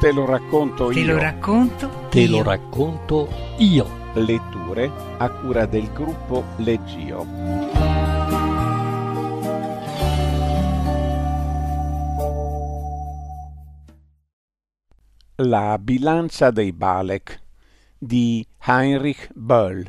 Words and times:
Te 0.00 0.12
lo 0.12 0.24
racconto 0.24 0.88
Te 0.88 1.00
io. 1.00 1.12
lo 1.12 1.18
racconto 1.18 1.90
Te 2.10 2.20
io. 2.20 2.30
lo 2.30 2.42
racconto 2.42 3.28
io. 3.58 3.98
Letture 4.14 4.90
a 5.18 5.28
cura 5.30 5.66
del 5.66 5.92
gruppo 5.92 6.42
Leggio. 6.56 7.26
La 15.42 15.78
bilancia 15.78 16.50
dei 16.50 16.72
Balek 16.72 17.40
di 17.98 18.46
Heinrich 18.66 19.30
Böll. 19.34 19.84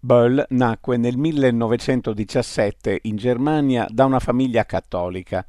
Böll 0.00 0.46
nacque 0.50 0.96
nel 0.96 1.18
1917 1.18 3.00
in 3.02 3.16
Germania 3.16 3.86
da 3.90 4.04
una 4.06 4.20
famiglia 4.20 4.64
cattolica. 4.64 5.44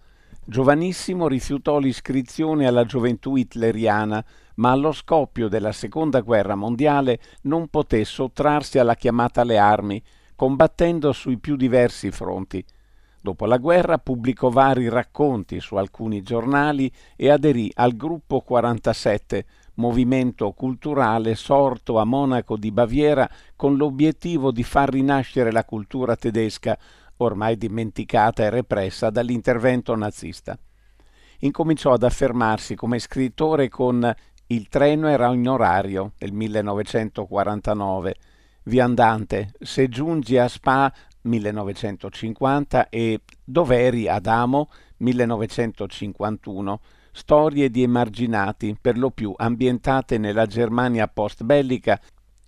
Giovanissimo 0.49 1.27
rifiutò 1.27 1.77
l'iscrizione 1.77 2.66
alla 2.66 2.84
gioventù 2.84 3.35
hitleriana, 3.35 4.26
ma 4.55 4.72
allo 4.72 4.91
scoppio 4.91 5.48
della 5.48 5.72
seconda 5.72 6.22
guerra 6.22 6.55
mondiale 6.55 7.20
non 7.44 7.67
poté 7.67 8.03
sottrarsi 8.03 8.80
alla 8.80 8.95
chiamata 8.95 9.41
alle 9.41 9.59
armi, 9.59 10.02
combattendo 10.35 11.12
sui 11.12 11.38
più 11.38 11.55
diversi 11.55 12.09
fronti. 12.09 12.66
Dopo 13.22 13.45
la 13.45 13.58
guerra 13.58 13.99
pubblicò 13.99 14.49
vari 14.49 14.89
racconti 14.89 15.59
su 15.59 15.75
alcuni 15.75 16.23
giornali 16.23 16.91
e 17.16 17.30
aderì 17.30 17.72
al 17.75 17.95
Gruppo 17.95 18.41
47, 18.41 19.45
movimento 19.75 20.52
culturale 20.53 21.36
sorto 21.36 22.00
a 22.00 22.05
Monaco 22.05 22.58
di 22.58 22.72
Baviera 22.72 23.30
con 23.55 23.75
l'obiettivo 23.75 24.52
di 24.52 24.63
far 24.63 24.89
rinascere 24.89 25.52
la 25.52 25.63
cultura 25.63 26.16
tedesca, 26.16 26.75
ormai 27.22 27.58
dimenticata 27.58 28.44
e 28.44 28.50
repressa 28.50 29.09
dall'intervento 29.09 29.96
nazista. 29.96 30.58
Incominciò 31.39 31.94
ad 31.94 32.03
affermarsi 32.03 32.75
come 32.75 33.00
scrittore 33.00 33.70
con 33.70 34.14
Il 34.48 34.67
treno 34.67 35.08
era 35.08 35.31
in 35.31 35.47
orario 35.47 36.14
nel 36.17 36.34
1949, 36.34 38.16
Viandante, 38.64 39.53
Se 39.59 39.88
giungi 39.88 40.38
a 40.38 40.47
Spa 40.47 40.92
1950 41.22 42.90
e 42.90 43.22
Dov'eri 43.44 44.08
Adamo 44.08 44.70
1951, 44.97 46.80
storie 47.12 47.70
di 47.70 47.84
emarginati 47.84 48.78
per 48.80 48.97
lo 48.97 49.12
più 49.12 49.34
ambientate 49.36 50.17
nella 50.17 50.45
Germania 50.45 51.08
post-bellica 51.08 52.00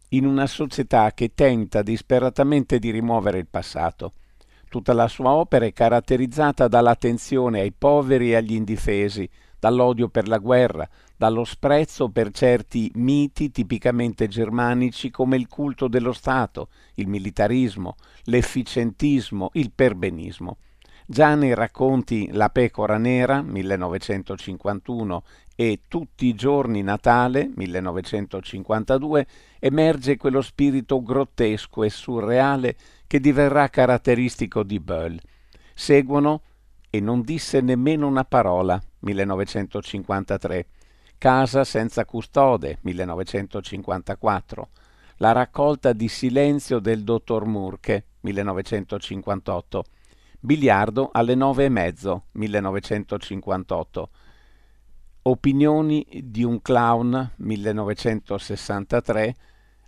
in 0.10 0.26
una 0.26 0.48
società 0.48 1.12
che 1.14 1.34
tenta 1.34 1.82
disperatamente 1.82 2.80
di 2.80 2.92
rimuovere 2.92 3.40
il 3.40 3.48
passato. 3.48 4.14
Tutta 4.72 4.94
la 4.94 5.10
sua 5.10 5.32
opera 5.32 5.66
è 5.66 5.74
caratterizzata 5.74 6.70
dall'attenzione 6.70 7.60
ai 7.60 7.74
poveri 7.74 8.32
e 8.32 8.36
agli 8.38 8.54
indifesi, 8.54 9.30
dall'odio 9.60 10.08
per 10.08 10.30
la 10.30 10.38
guerra, 10.38 10.88
dallo 11.18 11.44
sprezzo 11.44 12.08
per 12.08 12.32
certi 12.32 12.90
miti 12.96 13.52
tipicamente 13.52 14.30
germanici 14.30 15.12
come 15.12 15.36
il 15.36 15.50
culto 15.50 15.90
dello 15.90 16.14
Stato, 16.14 16.70
il 16.94 17.10
militarismo, 17.10 17.98
l'efficientismo, 18.24 19.50
il 19.56 19.74
perbenismo. 19.76 20.56
Già 21.06 21.36
nei 21.36 21.54
racconti 21.54 22.30
La 22.32 22.48
pecora 22.48 22.98
nera, 22.98 23.42
1951, 23.42 25.24
e 25.54 25.82
Tutti 25.90 26.28
i 26.28 26.34
giorni 26.34 26.82
Natale, 26.82 27.52
1952, 27.54 29.28
emerge 29.60 30.16
quello 30.16 30.42
spirito 30.42 31.04
grottesco 31.04 31.84
e 31.84 31.90
surreale 31.90 32.78
che 33.12 33.20
diverrà 33.20 33.68
caratteristico 33.68 34.64
di 34.64 34.80
Böll. 34.80 35.20
Seguono 35.74 36.44
E 36.90 37.02
non 37.02 37.24
disse 37.24 37.60
nemmeno 37.60 38.08
una 38.08 38.24
parola, 38.24 38.82
1953, 39.00 40.68
Casa 41.18 41.66
senza 41.66 42.06
custode, 42.06 42.78
1954, 42.84 44.70
La 45.18 45.34
raccolta 45.34 45.92
di 45.92 46.08
silenzio 46.08 46.80
del 46.80 47.04
dottor 47.04 47.46
Murke, 47.46 48.06
1958, 48.22 49.84
Biliardo 50.40 51.10
alle 51.12 51.36
nove 51.36 51.66
e 51.66 51.70
mezzo, 51.70 52.28
1958, 52.32 54.10
Opinioni 55.24 56.08
di 56.24 56.46
un 56.46 56.62
clown, 56.62 57.32
1963, 57.36 59.36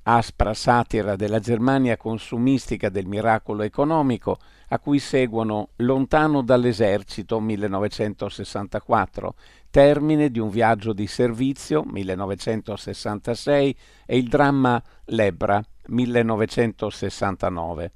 aspra 0.04 0.54
satira 0.54 1.16
della 1.16 1.40
Germania 1.40 1.98
consumistica 1.98 2.90
del 2.90 3.06
miracolo 3.06 3.64
economico, 3.64 4.38
a 4.70 4.80
cui 4.80 5.00
seguono 5.00 5.70
Lontano 5.78 6.42
dall'esercito 6.42 7.40
1964, 7.40 9.36
Termine 9.70 10.30
di 10.30 10.38
un 10.38 10.50
viaggio 10.50 10.94
di 10.94 11.08
servizio 11.08 11.84
1966 11.84 13.76
e 14.06 14.18
il 14.18 14.28
dramma 14.28 14.82
Lebra 15.06 15.64
1969. 15.88 17.92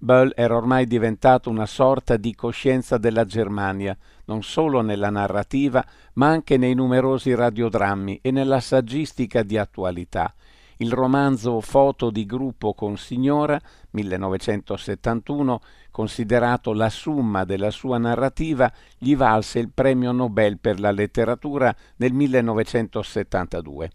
Böll 0.00 0.32
era 0.34 0.56
ormai 0.56 0.86
diventato 0.86 1.50
una 1.50 1.66
sorta 1.66 2.16
di 2.16 2.34
coscienza 2.34 2.98
della 2.98 3.24
Germania, 3.24 3.96
non 4.24 4.42
solo 4.42 4.80
nella 4.80 5.10
narrativa, 5.10 5.84
ma 6.14 6.28
anche 6.28 6.56
nei 6.56 6.74
numerosi 6.74 7.34
radiodrammi 7.34 8.20
e 8.22 8.30
nella 8.30 8.60
saggistica 8.60 9.42
di 9.42 9.56
attualità. 9.56 10.32
Il 10.80 10.92
romanzo 10.92 11.60
Foto 11.60 12.08
di 12.08 12.24
gruppo 12.24 12.72
con 12.72 12.96
signora, 12.96 13.60
1971, 13.90 15.60
considerato 15.90 16.72
la 16.72 16.88
summa 16.88 17.44
della 17.44 17.72
sua 17.72 17.98
narrativa, 17.98 18.72
gli 18.96 19.16
valse 19.16 19.58
il 19.58 19.72
premio 19.74 20.12
Nobel 20.12 20.60
per 20.60 20.78
la 20.78 20.92
letteratura 20.92 21.74
nel 21.96 22.12
1972. 22.12 23.90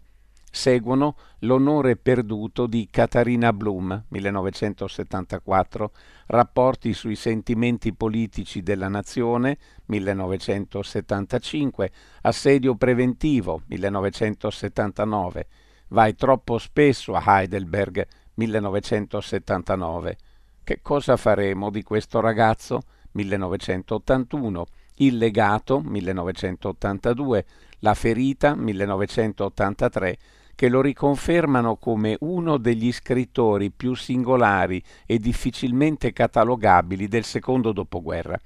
Seguono 0.50 1.16
L'onore 1.40 1.96
perduto 1.96 2.66
di 2.66 2.86
Katarina 2.90 3.54
Blum, 3.54 4.04
1974, 4.08 5.90
Rapporti 6.26 6.92
sui 6.92 7.16
sentimenti 7.16 7.94
politici 7.94 8.62
della 8.62 8.88
nazione, 8.88 9.56
1975, 9.86 11.90
Assedio 12.20 12.76
preventivo, 12.76 13.62
1979, 13.68 15.46
Vai 15.88 16.14
troppo 16.14 16.58
spesso 16.58 17.14
a 17.14 17.22
Heidelberg, 17.24 18.06
1979. 18.34 20.16
Che 20.64 20.80
cosa 20.82 21.16
faremo 21.16 21.70
di 21.70 21.82
questo 21.82 22.20
ragazzo? 22.20 22.82
1981. 23.12 24.66
Il 24.96 25.16
legato, 25.18 25.80
1982. 25.80 27.44
La 27.80 27.94
ferita, 27.94 28.54
1983 28.54 30.18
che 30.54 30.68
lo 30.68 30.80
riconfermano 30.80 31.76
come 31.76 32.16
uno 32.20 32.56
degli 32.58 32.92
scrittori 32.92 33.70
più 33.70 33.94
singolari 33.94 34.82
e 35.04 35.18
difficilmente 35.18 36.12
catalogabili 36.12 37.08
del 37.08 37.24
secondo 37.24 37.72
dopoguerra. 37.72 38.38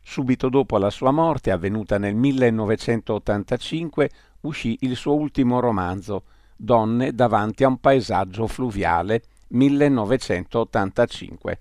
Subito 0.00 0.48
dopo 0.48 0.78
la 0.78 0.90
sua 0.90 1.10
morte, 1.10 1.50
avvenuta 1.50 1.98
nel 1.98 2.14
1985, 2.14 4.08
uscì 4.46 4.78
il 4.80 4.96
suo 4.96 5.14
ultimo 5.14 5.60
romanzo, 5.60 6.24
Donne 6.56 7.12
davanti 7.12 7.64
a 7.64 7.68
un 7.68 7.78
paesaggio 7.78 8.46
fluviale, 8.46 9.22
1985. 9.48 11.58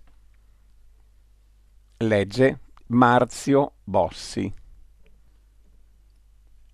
Legge 1.97 2.59
Marzio 2.87 3.73
Bossi. 3.83 4.51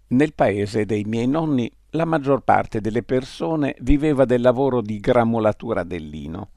Nel 0.08 0.34
paese 0.34 0.86
dei 0.86 1.04
miei 1.06 1.28
nonni 1.28 1.72
la 1.92 2.06
maggior 2.06 2.42
parte 2.42 2.82
delle 2.82 3.04
persone 3.04 3.76
viveva 3.80 4.26
del 4.26 4.42
lavoro 4.42 4.82
di 4.82 5.00
gramolatura 5.00 5.84
del 5.84 6.08
lino. 6.08 6.50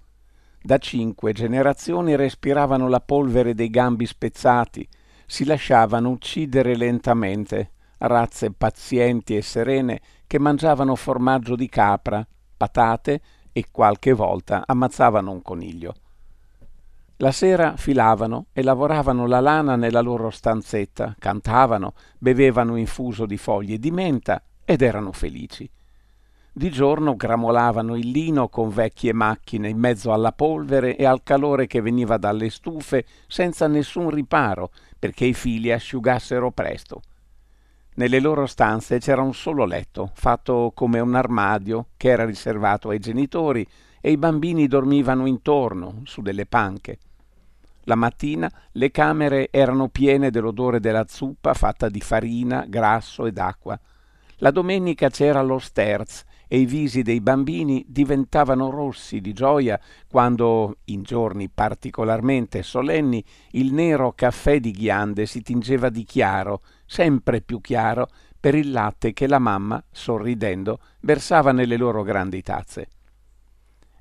Da 0.61 0.79
cinque 0.79 1.33
generazioni 1.33 2.17
respiravano 2.17 2.89
la 2.89 3.01
polvere 3.01 3.55
dei 3.55 3.69
gambi 3.69 4.07
spezzati, 4.07 4.89
si 5.27 5.45
lasciavano 5.45 6.11
uccidere 6.11 6.77
lentamente, 6.77 7.73
razze 7.99 8.53
pazienti 8.53 9.37
e 9.37 9.43
serene 9.43 10.01
che 10.27 10.39
mangiavano 10.39 10.95
formaggio 10.95 11.57
di 11.57 11.69
capra, 11.69 12.27
patate 12.57 13.21
e 13.53 13.67
qualche 13.71 14.13
volta 14.13 14.65
ammazzavano 14.67 15.31
un 15.31 15.43
coniglio. 15.43 15.95
La 17.19 17.31
sera 17.31 17.77
filavano 17.77 18.47
e 18.53 18.63
lavoravano 18.65 19.27
la 19.27 19.39
lana 19.39 19.77
nella 19.77 20.01
loro 20.01 20.31
stanzetta, 20.31 21.15
cantavano, 21.19 21.95
bevevano 22.19 22.75
infuso 22.75 23.25
di 23.25 23.37
foglie 23.37 23.79
di 23.79 23.93
menta 23.93 24.43
ed 24.65 24.83
erano 24.83 25.13
felici. 25.13 25.71
Di 26.57 26.71
giorno 26.71 27.15
gramolavano 27.15 27.97
il 27.97 28.11
lino 28.11 28.49
con 28.49 28.69
vecchie 28.69 29.13
macchine 29.13 29.69
in 29.69 29.79
mezzo 29.79 30.13
alla 30.13 30.33
polvere 30.33 30.97
e 30.97 31.05
al 31.05 31.23
calore 31.23 31.67
che 31.67 31.81
veniva 31.81 32.17
dalle 32.17 32.51
stufe 32.51 33.05
senza 33.29 33.69
nessun 33.69 34.11
riparo 34.11 34.71
perché 34.99 35.25
i 35.25 35.35
fili 35.35 35.71
asciugassero 35.71 36.51
presto. 36.51 37.03
Nelle 37.97 38.19
loro 38.19 38.47
stanze 38.47 38.99
c'era 38.99 39.23
un 39.23 39.35
solo 39.35 39.65
letto, 39.65 40.11
fatto 40.15 40.73
come 40.75 40.99
un 40.99 41.15
armadio, 41.15 41.87
che 41.97 42.09
era 42.09 42.25
riservato 42.25 42.89
ai 42.89 42.99
genitori, 42.99 43.65
e 44.01 44.11
i 44.11 44.17
bambini 44.17 44.67
dormivano 44.67 45.27
intorno, 45.27 46.01
su 46.03 46.21
delle 46.21 46.45
panche. 46.45 46.99
La 47.85 47.95
mattina 47.95 48.51
le 48.73 48.91
camere 48.91 49.49
erano 49.53 49.89
piene 49.89 50.31
dell'odore 50.31 50.81
della 50.81 51.07
zuppa 51.07 51.55
fatta 51.55 51.89
di 51.89 52.01
farina, 52.01 52.65
grasso 52.67 53.27
ed 53.27 53.39
acqua. 53.39 53.79
La 54.39 54.51
domenica 54.51 55.09
c'era 55.09 55.43
lo 55.43 55.61
sterz 55.61 56.25
e 56.49 56.59
i 56.59 56.67
visi 56.67 57.03
dei 57.03 57.21
bambini 57.21 57.85
diventavano 57.89 58.71
rossi 58.71 59.21
di 59.21 59.33
gioia 59.33 59.79
quando, 60.11 60.79
in 60.87 61.03
giorni 61.03 61.49
particolarmente 61.49 62.63
solenni, 62.63 63.25
il 63.53 63.73
nero 63.73 64.13
caffè 64.13 64.59
di 64.61 64.73
ghiande 64.73 65.27
si 65.27 65.43
tingeva 65.43 65.89
di 65.89 66.05
chiaro, 66.05 66.63
sempre 66.95 67.41
più 67.41 67.61
chiaro, 67.61 68.09
per 68.39 68.55
il 68.55 68.71
latte 68.71 69.13
che 69.13 69.27
la 69.27 69.41
mamma, 69.41 69.83
sorridendo, 69.91 70.79
versava 71.01 71.51
nelle 71.51 71.77
loro 71.77 72.05
grandi 72.05 72.41
tazze. 72.41 72.87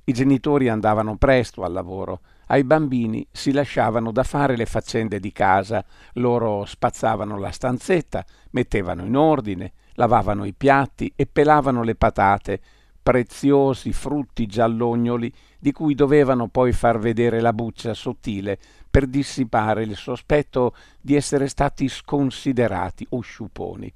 I 0.03 0.13
genitori 0.13 0.69
andavano 0.69 1.17
presto 1.17 1.63
al 1.63 1.71
lavoro, 1.71 2.19
ai 2.47 2.63
bambini 2.63 3.25
si 3.31 3.51
lasciavano 3.51 4.11
da 4.11 4.21
fare 4.21 4.55
le 4.55 4.67
faccende 4.67 5.19
di 5.19 5.31
casa, 5.31 5.83
loro 6.13 6.65
spazzavano 6.65 7.39
la 7.39 7.49
stanzetta, 7.49 8.23
mettevano 8.51 9.03
in 9.05 9.15
ordine, 9.15 9.73
lavavano 9.93 10.45
i 10.45 10.53
piatti 10.53 11.11
e 11.15 11.25
pelavano 11.25 11.81
le 11.81 11.95
patate, 11.95 12.61
preziosi 13.03 13.91
frutti 13.91 14.47
giallognoli 14.47 15.31
di 15.59 15.73
cui 15.73 15.93
dovevano 15.93 16.47
poi 16.47 16.71
far 16.71 16.97
vedere 16.97 17.41
la 17.41 17.53
buccia 17.53 17.93
sottile 17.93 18.57
per 18.89 19.07
dissipare 19.07 19.83
il 19.83 19.95
sospetto 19.95 20.73
di 21.01 21.15
essere 21.15 21.47
stati 21.47 21.89
sconsiderati 21.89 23.05
o 23.09 23.19
sciuponi. 23.19 23.93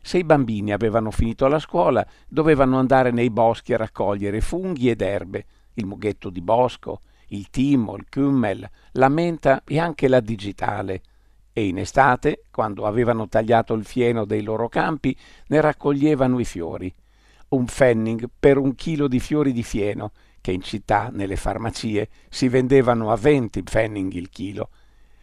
Se 0.00 0.16
i 0.16 0.24
bambini 0.24 0.72
avevano 0.72 1.10
finito 1.10 1.46
la 1.48 1.58
scuola, 1.58 2.06
dovevano 2.26 2.78
andare 2.78 3.10
nei 3.10 3.28
boschi 3.28 3.74
a 3.74 3.76
raccogliere 3.76 4.40
funghi 4.40 4.88
ed 4.88 5.02
erbe, 5.02 5.44
il 5.74 5.84
mughetto 5.84 6.30
di 6.30 6.40
bosco, 6.40 7.02
il 7.28 7.50
timo, 7.50 7.94
il 7.96 8.06
kümmel, 8.08 8.68
la 8.92 9.08
menta 9.08 9.62
e 9.66 9.78
anche 9.78 10.08
la 10.08 10.20
digitale. 10.20 11.02
E 11.52 11.66
in 11.66 11.76
estate, 11.76 12.44
quando 12.50 12.86
avevano 12.86 13.28
tagliato 13.28 13.74
il 13.74 13.84
fieno 13.84 14.24
dei 14.24 14.42
loro 14.42 14.68
campi, 14.68 15.14
ne 15.48 15.60
raccoglievano 15.60 16.38
i 16.38 16.44
fiori. 16.44 16.94
Un 17.48 17.64
pfennig 17.64 18.28
per 18.38 18.58
un 18.58 18.74
chilo 18.74 19.08
di 19.08 19.20
fiori 19.20 19.52
di 19.52 19.62
fieno, 19.62 20.12
che 20.40 20.52
in 20.52 20.62
città, 20.62 21.10
nelle 21.12 21.36
farmacie, 21.36 22.08
si 22.28 22.48
vendevano 22.48 23.10
a 23.10 23.16
venti 23.16 23.62
pfennig 23.62 24.12
il 24.14 24.28
chilo. 24.28 24.70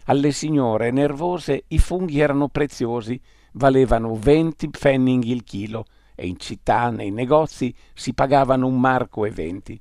Alle 0.05 0.31
signore 0.31 0.91
nervose 0.91 1.63
i 1.67 1.79
funghi 1.79 2.19
erano 2.19 2.47
preziosi 2.47 3.19
valevano 3.55 4.15
20 4.15 4.69
pfennig 4.69 5.23
il 5.25 5.43
chilo 5.43 5.85
e 6.15 6.27
in 6.27 6.37
città, 6.37 6.89
nei 6.89 7.11
negozi, 7.11 7.73
si 7.93 8.13
pagavano 8.13 8.67
un 8.67 8.79
marco 8.79 9.25
e 9.25 9.31
venti. 9.31 9.77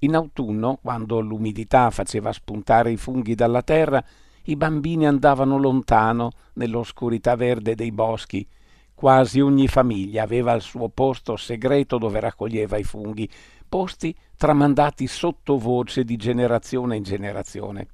In 0.00 0.14
autunno, 0.14 0.78
quando 0.80 1.20
l'umidità 1.20 1.90
faceva 1.90 2.32
spuntare 2.32 2.90
i 2.90 2.96
funghi 2.96 3.34
dalla 3.34 3.62
terra, 3.62 4.02
i 4.44 4.56
bambini 4.56 5.06
andavano 5.06 5.58
lontano 5.58 6.30
nell'oscurità 6.54 7.36
verde 7.36 7.74
dei 7.74 7.92
boschi. 7.92 8.46
Quasi 8.98 9.38
ogni 9.38 9.68
famiglia 9.68 10.24
aveva 10.24 10.52
il 10.54 10.60
suo 10.60 10.88
posto 10.88 11.36
segreto 11.36 11.98
dove 11.98 12.18
raccoglieva 12.18 12.78
i 12.78 12.82
funghi, 12.82 13.30
posti 13.68 14.12
tramandati 14.36 15.06
sottovoce 15.06 16.02
di 16.02 16.16
generazione 16.16 16.96
in 16.96 17.04
generazione. 17.04 17.86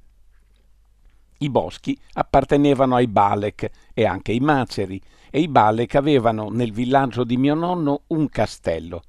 I 1.36 1.50
boschi 1.50 1.94
appartenevano 2.14 2.94
ai 2.94 3.06
Balek 3.06 3.70
e 3.92 4.06
anche 4.06 4.32
ai 4.32 4.40
Maceri, 4.40 4.98
e 5.30 5.40
i 5.40 5.48
Balek 5.48 5.94
avevano 5.96 6.48
nel 6.48 6.72
villaggio 6.72 7.22
di 7.22 7.36
mio 7.36 7.54
nonno 7.54 8.04
un 8.06 8.30
castello. 8.30 9.02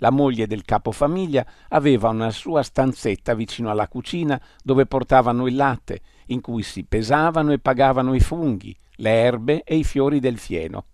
La 0.00 0.10
moglie 0.10 0.46
del 0.46 0.66
capofamiglia 0.66 1.46
aveva 1.70 2.10
una 2.10 2.28
sua 2.28 2.62
stanzetta 2.62 3.32
vicino 3.32 3.70
alla 3.70 3.88
cucina 3.88 4.38
dove 4.62 4.84
portavano 4.84 5.46
il 5.46 5.56
latte, 5.56 6.00
in 6.26 6.42
cui 6.42 6.62
si 6.62 6.84
pesavano 6.84 7.52
e 7.52 7.58
pagavano 7.58 8.12
i 8.12 8.20
funghi, 8.20 8.76
le 8.96 9.10
erbe 9.10 9.62
e 9.64 9.76
i 9.76 9.84
fiori 9.84 10.20
del 10.20 10.36
fieno. 10.36 10.84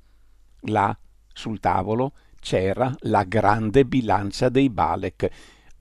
Là, 0.69 0.97
sul 1.33 1.61
tavolo, 1.61 2.13
c'era 2.41 2.95
la 3.01 3.25
grande 3.25 3.85
bilancia 3.85 4.49
dei 4.49 4.71
Balek, 4.71 5.31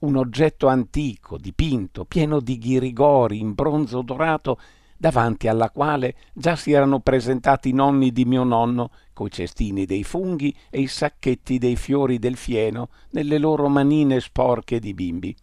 un 0.00 0.16
oggetto 0.16 0.66
antico, 0.66 1.38
dipinto, 1.38 2.04
pieno 2.04 2.40
di 2.40 2.58
ghirigori 2.58 3.38
in 3.38 3.54
bronzo 3.54 4.02
dorato 4.02 4.58
davanti 4.96 5.48
alla 5.48 5.70
quale 5.70 6.14
già 6.32 6.56
si 6.56 6.72
erano 6.72 7.00
presentati 7.00 7.70
i 7.70 7.72
nonni 7.72 8.12
di 8.12 8.24
mio 8.24 8.44
nonno 8.44 8.90
coi 9.12 9.30
cestini 9.30 9.86
dei 9.86 10.04
funghi 10.04 10.54
e 10.70 10.80
i 10.80 10.86
sacchetti 10.86 11.58
dei 11.58 11.76
fiori 11.76 12.18
del 12.18 12.36
fieno 12.36 12.88
nelle 13.10 13.38
loro 13.38 13.68
manine 13.68 14.20
sporche 14.20 14.78
di 14.78 14.94
bimbi. 14.94 15.34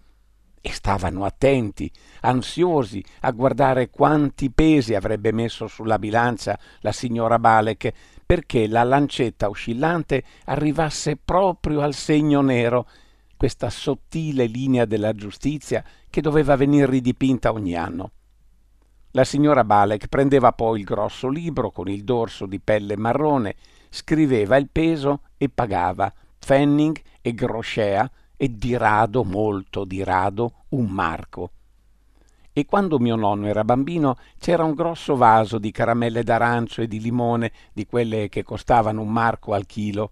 E 0.63 0.71
stavano 0.71 1.25
attenti, 1.25 1.91
ansiosi 2.21 3.03
a 3.21 3.31
guardare 3.31 3.89
quanti 3.89 4.51
pesi 4.51 4.93
avrebbe 4.93 5.31
messo 5.31 5.65
sulla 5.67 5.97
bilancia 5.97 6.57
la 6.81 6.91
signora 6.91 7.39
Balek 7.39 7.91
perché 8.31 8.65
la 8.65 8.83
lancetta 8.83 9.49
oscillante 9.49 10.23
arrivasse 10.45 11.17
proprio 11.17 11.81
al 11.81 11.93
segno 11.93 12.39
nero, 12.39 12.87
questa 13.35 13.69
sottile 13.69 14.45
linea 14.45 14.85
della 14.85 15.13
giustizia 15.13 15.83
che 16.09 16.21
doveva 16.21 16.55
venir 16.55 16.87
ridipinta 16.87 17.51
ogni 17.51 17.75
anno. 17.75 18.11
La 19.11 19.25
signora 19.25 19.65
Balek 19.65 20.07
prendeva 20.07 20.53
poi 20.53 20.79
il 20.79 20.85
grosso 20.85 21.27
libro 21.27 21.71
con 21.71 21.89
il 21.89 22.05
dorso 22.05 22.45
di 22.45 22.61
pelle 22.61 22.95
marrone, 22.95 23.55
scriveva 23.89 24.55
il 24.55 24.69
peso 24.69 25.23
e 25.35 25.49
pagava 25.49 26.09
pfennig 26.39 27.01
e 27.19 27.33
groscea 27.33 28.09
e 28.37 28.55
di 28.55 28.77
rado, 28.77 29.25
molto 29.25 29.83
di 29.83 30.05
rado, 30.05 30.63
un 30.69 30.85
marco. 30.85 31.51
E 32.53 32.65
quando 32.65 32.99
mio 32.99 33.15
nonno 33.15 33.47
era 33.47 33.63
bambino 33.63 34.17
c'era 34.37 34.65
un 34.65 34.73
grosso 34.73 35.15
vaso 35.15 35.57
di 35.57 35.71
caramelle 35.71 36.21
d'arancio 36.21 36.81
e 36.81 36.87
di 36.87 36.99
limone, 36.99 37.51
di 37.71 37.85
quelle 37.85 38.27
che 38.27 38.43
costavano 38.43 39.01
un 39.01 39.09
marco 39.09 39.53
al 39.53 39.65
chilo. 39.65 40.11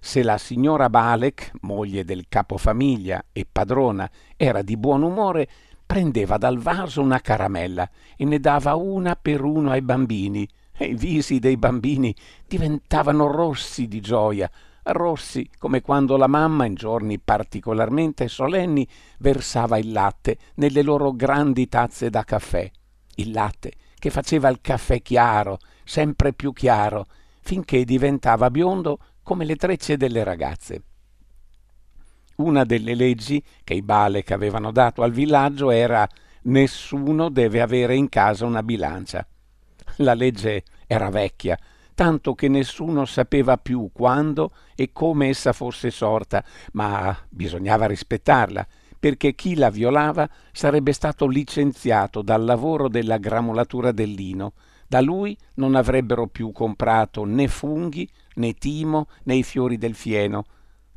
Se 0.00 0.24
la 0.24 0.36
signora 0.36 0.90
Balek, 0.90 1.52
moglie 1.60 2.04
del 2.04 2.26
capofamiglia 2.28 3.26
e 3.32 3.46
padrona, 3.50 4.10
era 4.36 4.62
di 4.62 4.76
buon 4.76 5.02
umore, 5.02 5.48
prendeva 5.86 6.36
dal 6.38 6.58
vaso 6.58 7.00
una 7.00 7.20
caramella 7.20 7.88
e 8.16 8.24
ne 8.24 8.40
dava 8.40 8.74
una 8.74 9.14
per 9.14 9.42
uno 9.42 9.70
ai 9.70 9.82
bambini, 9.82 10.48
e 10.76 10.86
i 10.86 10.94
visi 10.94 11.38
dei 11.38 11.56
bambini 11.56 12.14
diventavano 12.46 13.30
rossi 13.30 13.86
di 13.86 14.00
gioia, 14.00 14.50
rossi 14.92 15.48
come 15.58 15.80
quando 15.80 16.16
la 16.16 16.26
mamma 16.26 16.64
in 16.64 16.74
giorni 16.74 17.18
particolarmente 17.18 18.28
solenni 18.28 18.86
versava 19.18 19.78
il 19.78 19.92
latte 19.92 20.38
nelle 20.54 20.82
loro 20.82 21.12
grandi 21.12 21.68
tazze 21.68 22.10
da 22.10 22.24
caffè, 22.24 22.70
il 23.16 23.30
latte 23.30 23.72
che 23.98 24.10
faceva 24.10 24.48
il 24.48 24.60
caffè 24.60 25.02
chiaro, 25.02 25.58
sempre 25.84 26.32
più 26.32 26.52
chiaro, 26.52 27.06
finché 27.40 27.84
diventava 27.84 28.50
biondo 28.50 28.98
come 29.22 29.44
le 29.44 29.56
trecce 29.56 29.96
delle 29.96 30.22
ragazze. 30.22 30.82
Una 32.36 32.64
delle 32.64 32.94
leggi 32.94 33.42
che 33.64 33.74
i 33.74 33.82
Balek 33.82 34.30
avevano 34.30 34.70
dato 34.70 35.02
al 35.02 35.12
villaggio 35.12 35.70
era 35.70 36.06
nessuno 36.42 37.30
deve 37.30 37.60
avere 37.60 37.96
in 37.96 38.08
casa 38.08 38.44
una 38.44 38.62
bilancia. 38.62 39.26
La 39.96 40.14
legge 40.14 40.64
era 40.86 41.08
vecchia, 41.08 41.58
tanto 41.96 42.34
che 42.34 42.48
nessuno 42.48 43.06
sapeva 43.06 43.56
più 43.56 43.88
quando 43.90 44.52
e 44.74 44.92
come 44.92 45.28
essa 45.28 45.54
fosse 45.54 45.90
sorta, 45.90 46.44
ma 46.72 47.16
bisognava 47.30 47.86
rispettarla, 47.86 48.66
perché 49.00 49.34
chi 49.34 49.54
la 49.54 49.70
violava 49.70 50.28
sarebbe 50.52 50.92
stato 50.92 51.26
licenziato 51.26 52.20
dal 52.20 52.44
lavoro 52.44 52.88
della 52.88 53.16
gramolatura 53.16 53.92
del 53.92 54.10
lino. 54.10 54.52
Da 54.86 55.00
lui 55.00 55.36
non 55.54 55.74
avrebbero 55.74 56.26
più 56.26 56.52
comprato 56.52 57.24
né 57.24 57.48
funghi, 57.48 58.06
né 58.34 58.52
timo, 58.52 59.08
né 59.22 59.36
i 59.36 59.42
fiori 59.42 59.78
del 59.78 59.94
fieno, 59.94 60.44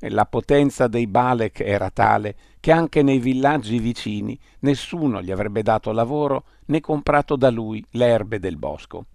e 0.01 0.09
la 0.09 0.25
potenza 0.25 0.87
dei 0.87 1.07
Balek 1.07 1.61
era 1.61 1.89
tale 1.91 2.35
che 2.59 2.73
anche 2.73 3.03
nei 3.03 3.19
villaggi 3.19 3.79
vicini 3.79 4.37
nessuno 4.59 5.21
gli 5.21 5.31
avrebbe 5.31 5.63
dato 5.63 5.93
lavoro 5.93 6.43
né 6.65 6.81
comprato 6.81 7.37
da 7.37 7.49
lui 7.49 7.81
le 7.91 8.05
erbe 8.05 8.39
del 8.39 8.57
bosco. 8.57 9.05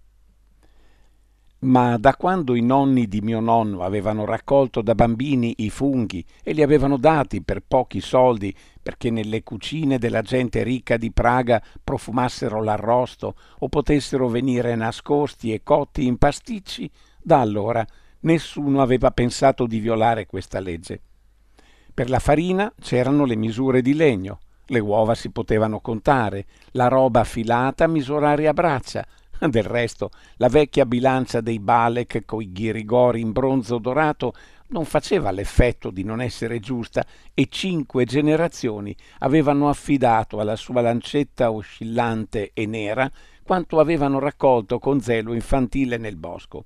Ma 1.65 1.97
da 1.97 2.15
quando 2.15 2.53
i 2.53 2.61
nonni 2.61 3.07
di 3.07 3.21
mio 3.21 3.39
nonno 3.39 3.81
avevano 3.81 4.23
raccolto 4.23 4.83
da 4.83 4.93
bambini 4.93 5.55
i 5.57 5.71
funghi 5.71 6.23
e 6.43 6.53
li 6.53 6.61
avevano 6.61 6.95
dati 6.97 7.41
per 7.41 7.63
pochi 7.67 8.01
soldi 8.01 8.55
perché 8.83 9.09
nelle 9.09 9.41
cucine 9.41 9.97
della 9.97 10.21
gente 10.21 10.61
ricca 10.61 10.95
di 10.95 11.11
Praga 11.11 11.59
profumassero 11.83 12.61
l'arrosto 12.61 13.35
o 13.59 13.67
potessero 13.67 14.27
venire 14.27 14.75
nascosti 14.75 15.53
e 15.53 15.63
cotti 15.63 16.05
in 16.05 16.17
pasticci, 16.17 16.87
da 17.19 17.39
allora 17.39 17.83
nessuno 18.21 18.83
aveva 18.83 19.09
pensato 19.09 19.65
di 19.65 19.79
violare 19.79 20.27
questa 20.27 20.59
legge. 20.59 21.01
Per 21.91 22.11
la 22.11 22.19
farina 22.19 22.71
c'erano 22.79 23.25
le 23.25 23.35
misure 23.35 23.81
di 23.81 23.95
legno, 23.95 24.37
le 24.67 24.79
uova 24.79 25.15
si 25.15 25.31
potevano 25.31 25.79
contare, 25.79 26.45
la 26.71 26.89
roba 26.89 27.21
affilata 27.21 27.87
misurare 27.87 28.47
a 28.47 28.53
braccia. 28.53 29.03
Del 29.49 29.63
resto, 29.63 30.11
la 30.37 30.47
vecchia 30.47 30.85
bilancia 30.85 31.41
dei 31.41 31.59
Balek 31.59 32.23
coi 32.25 32.51
ghirigori 32.51 33.21
in 33.21 33.31
bronzo 33.31 33.77
dorato 33.77 34.33
non 34.67 34.85
faceva 34.85 35.31
l'effetto 35.31 35.91
di 35.91 36.03
non 36.03 36.21
essere 36.21 36.59
giusta 36.59 37.05
e 37.33 37.47
cinque 37.49 38.05
generazioni 38.05 38.95
avevano 39.19 39.69
affidato 39.69 40.39
alla 40.39 40.55
sua 40.55 40.81
lancetta 40.81 41.51
oscillante 41.51 42.51
e 42.53 42.65
nera 42.65 43.11
quanto 43.43 43.79
avevano 43.79 44.19
raccolto 44.19 44.79
con 44.79 45.01
zelo 45.01 45.33
infantile 45.33 45.97
nel 45.97 46.15
bosco. 46.15 46.63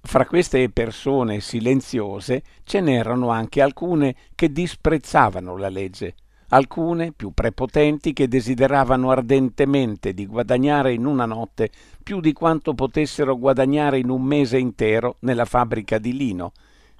Fra 0.00 0.24
queste 0.26 0.70
persone 0.70 1.40
silenziose 1.40 2.42
ce 2.62 2.80
n'erano 2.80 3.30
anche 3.30 3.60
alcune 3.60 4.14
che 4.34 4.52
disprezzavano 4.52 5.56
la 5.56 5.68
legge, 5.68 6.14
alcune 6.48 7.12
più 7.12 7.32
prepotenti 7.32 8.12
che 8.12 8.28
desideravano 8.28 9.10
ardentemente 9.10 10.14
di 10.14 10.26
guadagnare 10.26 10.92
in 10.92 11.04
una 11.04 11.26
notte 11.26 11.70
più 12.02 12.20
di 12.20 12.32
quanto 12.32 12.74
potessero 12.74 13.36
guadagnare 13.36 13.98
in 13.98 14.08
un 14.08 14.22
mese 14.22 14.58
intero 14.58 15.16
nella 15.20 15.44
fabbrica 15.44 15.98
di 15.98 16.16
lino, 16.16 16.52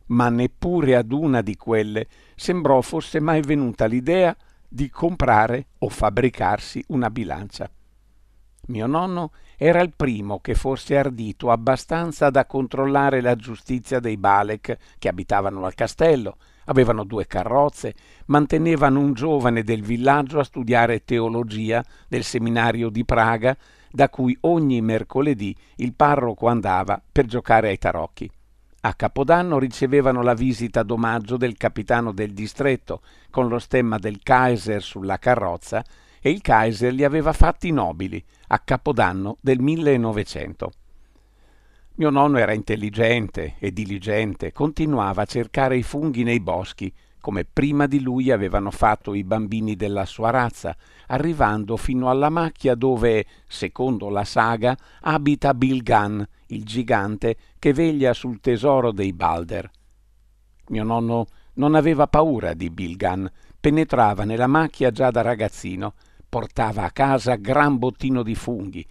ma 0.06 0.28
neppure 0.28 0.96
ad 0.96 1.12
una 1.12 1.40
di 1.40 1.56
quelle 1.56 2.06
sembrò 2.34 2.80
fosse 2.80 3.20
mai 3.20 3.40
venuta 3.40 3.86
l'idea 3.86 4.36
di 4.68 4.90
comprare 4.90 5.68
o 5.78 5.88
fabbricarsi 5.88 6.84
una 6.88 7.10
bilancia. 7.10 7.70
Mio 8.68 8.86
nonno 8.86 9.32
era 9.56 9.80
il 9.80 9.94
primo 9.96 10.40
che 10.40 10.54
fosse 10.54 10.98
ardito 10.98 11.50
abbastanza 11.50 12.28
da 12.28 12.44
controllare 12.44 13.22
la 13.22 13.34
giustizia 13.34 13.98
dei 13.98 14.18
Balek 14.18 14.76
che 14.98 15.08
abitavano 15.08 15.64
al 15.64 15.74
castello, 15.74 16.36
avevano 16.68 17.04
due 17.04 17.26
carrozze, 17.26 17.94
mantenevano 18.26 19.00
un 19.00 19.12
giovane 19.12 19.62
del 19.62 19.82
villaggio 19.82 20.38
a 20.38 20.44
studiare 20.44 21.04
teologia 21.04 21.84
nel 22.08 22.24
seminario 22.24 22.88
di 22.88 23.04
Praga, 23.04 23.56
da 23.90 24.08
cui 24.08 24.36
ogni 24.42 24.80
mercoledì 24.80 25.54
il 25.76 25.94
parroco 25.94 26.46
andava 26.46 27.00
per 27.10 27.26
giocare 27.26 27.68
ai 27.68 27.78
tarocchi. 27.78 28.30
A 28.80 28.94
Capodanno 28.94 29.58
ricevevano 29.58 30.22
la 30.22 30.34
visita 30.34 30.82
d'omaggio 30.82 31.36
del 31.36 31.56
capitano 31.56 32.12
del 32.12 32.32
distretto, 32.32 33.02
con 33.30 33.48
lo 33.48 33.58
stemma 33.58 33.98
del 33.98 34.20
Kaiser 34.22 34.82
sulla 34.82 35.18
carrozza, 35.18 35.84
e 36.20 36.30
il 36.30 36.40
Kaiser 36.40 36.92
li 36.92 37.04
aveva 37.04 37.32
fatti 37.32 37.70
nobili 37.70 38.22
a 38.48 38.58
Capodanno 38.60 39.36
del 39.40 39.60
1900. 39.60 40.70
Mio 41.98 42.10
nonno 42.10 42.38
era 42.38 42.52
intelligente 42.52 43.56
e 43.58 43.72
diligente, 43.72 44.52
continuava 44.52 45.22
a 45.22 45.26
cercare 45.26 45.76
i 45.76 45.82
funghi 45.82 46.22
nei 46.22 46.38
boschi, 46.38 46.92
come 47.20 47.44
prima 47.44 47.88
di 47.88 48.00
lui 48.00 48.30
avevano 48.30 48.70
fatto 48.70 49.14
i 49.14 49.24
bambini 49.24 49.74
della 49.74 50.04
sua 50.04 50.30
razza, 50.30 50.76
arrivando 51.08 51.76
fino 51.76 52.08
alla 52.08 52.28
macchia 52.28 52.76
dove, 52.76 53.26
secondo 53.48 54.10
la 54.10 54.22
saga, 54.22 54.76
abita 55.00 55.54
Bilgan, 55.54 56.24
il 56.46 56.64
gigante 56.64 57.36
che 57.58 57.72
veglia 57.72 58.12
sul 58.12 58.38
tesoro 58.38 58.92
dei 58.92 59.12
Balder. 59.12 59.68
Mio 60.68 60.84
nonno 60.84 61.26
non 61.54 61.74
aveva 61.74 62.06
paura 62.06 62.54
di 62.54 62.70
Bilgan, 62.70 63.28
penetrava 63.58 64.22
nella 64.22 64.46
macchia 64.46 64.92
già 64.92 65.10
da 65.10 65.22
ragazzino, 65.22 65.94
portava 66.28 66.84
a 66.84 66.92
casa 66.92 67.34
gran 67.34 67.76
bottino 67.76 68.22
di 68.22 68.36
funghi, 68.36 68.86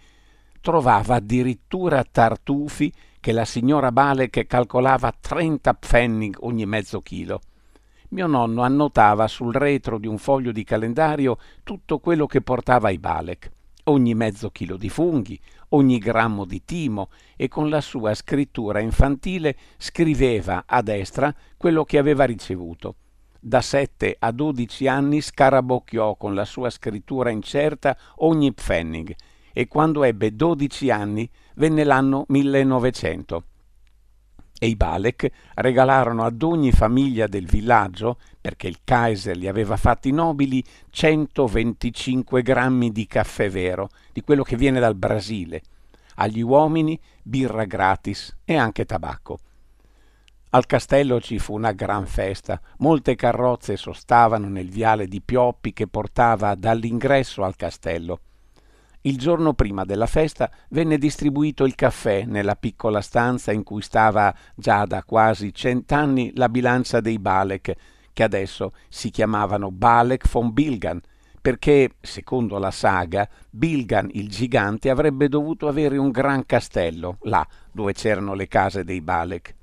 trovava 0.60 1.16
addirittura 1.16 2.04
tartufi 2.04 2.92
che 3.20 3.32
la 3.32 3.44
signora 3.44 3.92
Balek 3.92 4.46
calcolava 4.46 5.12
30 5.18 5.74
pfennig 5.74 6.36
ogni 6.40 6.66
mezzo 6.66 7.00
chilo. 7.00 7.40
Mio 8.10 8.26
nonno 8.26 8.62
annotava 8.62 9.28
sul 9.28 9.52
retro 9.52 9.98
di 9.98 10.06
un 10.06 10.18
foglio 10.18 10.52
di 10.52 10.64
calendario 10.64 11.38
tutto 11.62 11.98
quello 11.98 12.26
che 12.26 12.40
portava 12.40 12.88
i 12.90 12.98
Balek, 12.98 13.50
ogni 13.84 14.14
mezzo 14.14 14.50
chilo 14.50 14.76
di 14.76 14.88
funghi, 14.88 15.38
ogni 15.70 15.98
grammo 15.98 16.44
di 16.44 16.64
timo 16.64 17.10
e 17.36 17.48
con 17.48 17.68
la 17.68 17.82
sua 17.82 18.14
scrittura 18.14 18.80
infantile 18.80 19.56
scriveva 19.76 20.64
a 20.66 20.80
destra 20.80 21.34
quello 21.56 21.84
che 21.84 21.98
aveva 21.98 22.24
ricevuto. 22.24 22.94
Da 23.40 23.60
sette 23.60 24.16
a 24.18 24.32
dodici 24.32 24.88
anni 24.88 25.20
scarabocchiò 25.20 26.16
con 26.16 26.34
la 26.34 26.44
sua 26.44 26.70
scrittura 26.70 27.30
incerta 27.30 27.96
ogni 28.16 28.52
pfennig 28.52 29.14
e 29.58 29.66
quando 29.66 30.04
ebbe 30.04 30.36
dodici 30.36 30.88
anni 30.88 31.28
venne 31.56 31.82
l'anno 31.82 32.26
1900 32.28 33.42
e 34.56 34.68
i 34.68 34.76
Balek 34.76 35.28
regalarono 35.54 36.22
ad 36.22 36.40
ogni 36.44 36.70
famiglia 36.70 37.26
del 37.26 37.46
villaggio, 37.46 38.20
perché 38.40 38.68
il 38.68 38.78
Kaiser 38.84 39.36
li 39.36 39.48
aveva 39.48 39.76
fatti 39.76 40.12
nobili, 40.12 40.62
125 40.90 42.42
grammi 42.42 42.92
di 42.92 43.08
caffè 43.08 43.50
vero, 43.50 43.88
di 44.12 44.20
quello 44.20 44.44
che 44.44 44.54
viene 44.54 44.78
dal 44.78 44.94
Brasile, 44.94 45.62
agli 46.16 46.40
uomini 46.40 46.96
birra 47.20 47.64
gratis 47.64 48.36
e 48.44 48.54
anche 48.54 48.84
tabacco. 48.84 49.38
Al 50.50 50.66
castello 50.66 51.20
ci 51.20 51.40
fu 51.40 51.54
una 51.54 51.72
gran 51.72 52.06
festa, 52.06 52.60
molte 52.78 53.16
carrozze 53.16 53.76
sostavano 53.76 54.48
nel 54.48 54.68
viale 54.68 55.08
di 55.08 55.20
pioppi 55.20 55.72
che 55.72 55.88
portava 55.88 56.54
dall'ingresso 56.54 57.42
al 57.42 57.56
castello. 57.56 58.20
Il 59.02 59.16
giorno 59.16 59.54
prima 59.54 59.84
della 59.84 60.06
festa 60.06 60.50
venne 60.70 60.98
distribuito 60.98 61.64
il 61.64 61.76
caffè 61.76 62.24
nella 62.24 62.56
piccola 62.56 63.00
stanza 63.00 63.52
in 63.52 63.62
cui 63.62 63.80
stava 63.80 64.34
già 64.56 64.84
da 64.86 65.04
quasi 65.04 65.54
cent'anni 65.54 66.32
la 66.34 66.48
bilancia 66.48 67.00
dei 67.00 67.18
Balek, 67.18 67.74
che 68.12 68.22
adesso 68.24 68.72
si 68.88 69.10
chiamavano 69.10 69.70
Balek 69.70 70.28
von 70.28 70.52
Bilgan, 70.52 71.00
perché, 71.40 71.92
secondo 72.00 72.58
la 72.58 72.72
saga, 72.72 73.28
Bilgan 73.48 74.08
il 74.12 74.28
gigante 74.28 74.90
avrebbe 74.90 75.28
dovuto 75.28 75.68
avere 75.68 75.96
un 75.96 76.10
gran 76.10 76.44
castello, 76.44 77.18
là 77.22 77.46
dove 77.70 77.92
c'erano 77.92 78.34
le 78.34 78.48
case 78.48 78.82
dei 78.82 79.00
Balek. 79.00 79.54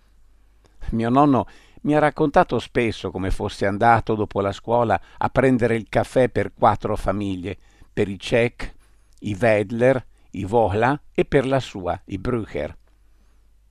Mio 0.91 1.09
nonno 1.09 1.45
mi 1.81 1.93
ha 1.93 1.99
raccontato 1.99 2.57
spesso 2.59 3.11
come 3.11 3.31
fosse 3.31 3.65
andato 3.65 4.15
dopo 4.15 4.39
la 4.39 4.53
scuola 4.53 4.99
a 5.17 5.29
prendere 5.29 5.75
il 5.75 5.87
caffè 5.89 6.29
per 6.29 6.53
quattro 6.53 6.95
famiglie, 6.95 7.57
per 7.91 8.07
i 8.07 8.17
Cech, 8.17 8.74
i 9.25 9.37
Wedler, 9.39 10.03
i 10.31 10.45
Vohla 10.45 10.99
e 11.13 11.25
per 11.25 11.45
la 11.45 11.59
sua, 11.59 11.99
i 12.05 12.17
Brücher. 12.17 12.75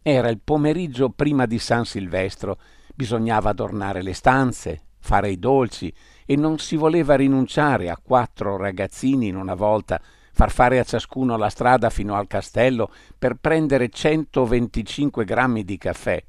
Era 0.02 0.28
il 0.28 0.40
pomeriggio 0.42 1.10
prima 1.10 1.46
di 1.46 1.58
San 1.58 1.84
Silvestro, 1.84 2.58
bisognava 2.94 3.50
adornare 3.50 4.02
le 4.02 4.12
stanze, 4.12 4.82
fare 4.98 5.30
i 5.30 5.38
dolci 5.38 5.92
e 6.26 6.36
non 6.36 6.58
si 6.58 6.76
voleva 6.76 7.14
rinunciare 7.14 7.90
a 7.90 7.98
quattro 8.02 8.56
ragazzini 8.56 9.28
in 9.28 9.36
una 9.36 9.54
volta, 9.54 10.00
far 10.32 10.50
fare 10.50 10.78
a 10.78 10.84
ciascuno 10.84 11.36
la 11.36 11.48
strada 11.48 11.90
fino 11.90 12.14
al 12.14 12.26
castello 12.26 12.90
per 13.16 13.36
prendere 13.36 13.88
125 13.88 15.24
grammi 15.24 15.64
di 15.64 15.78
caffè 15.78 16.22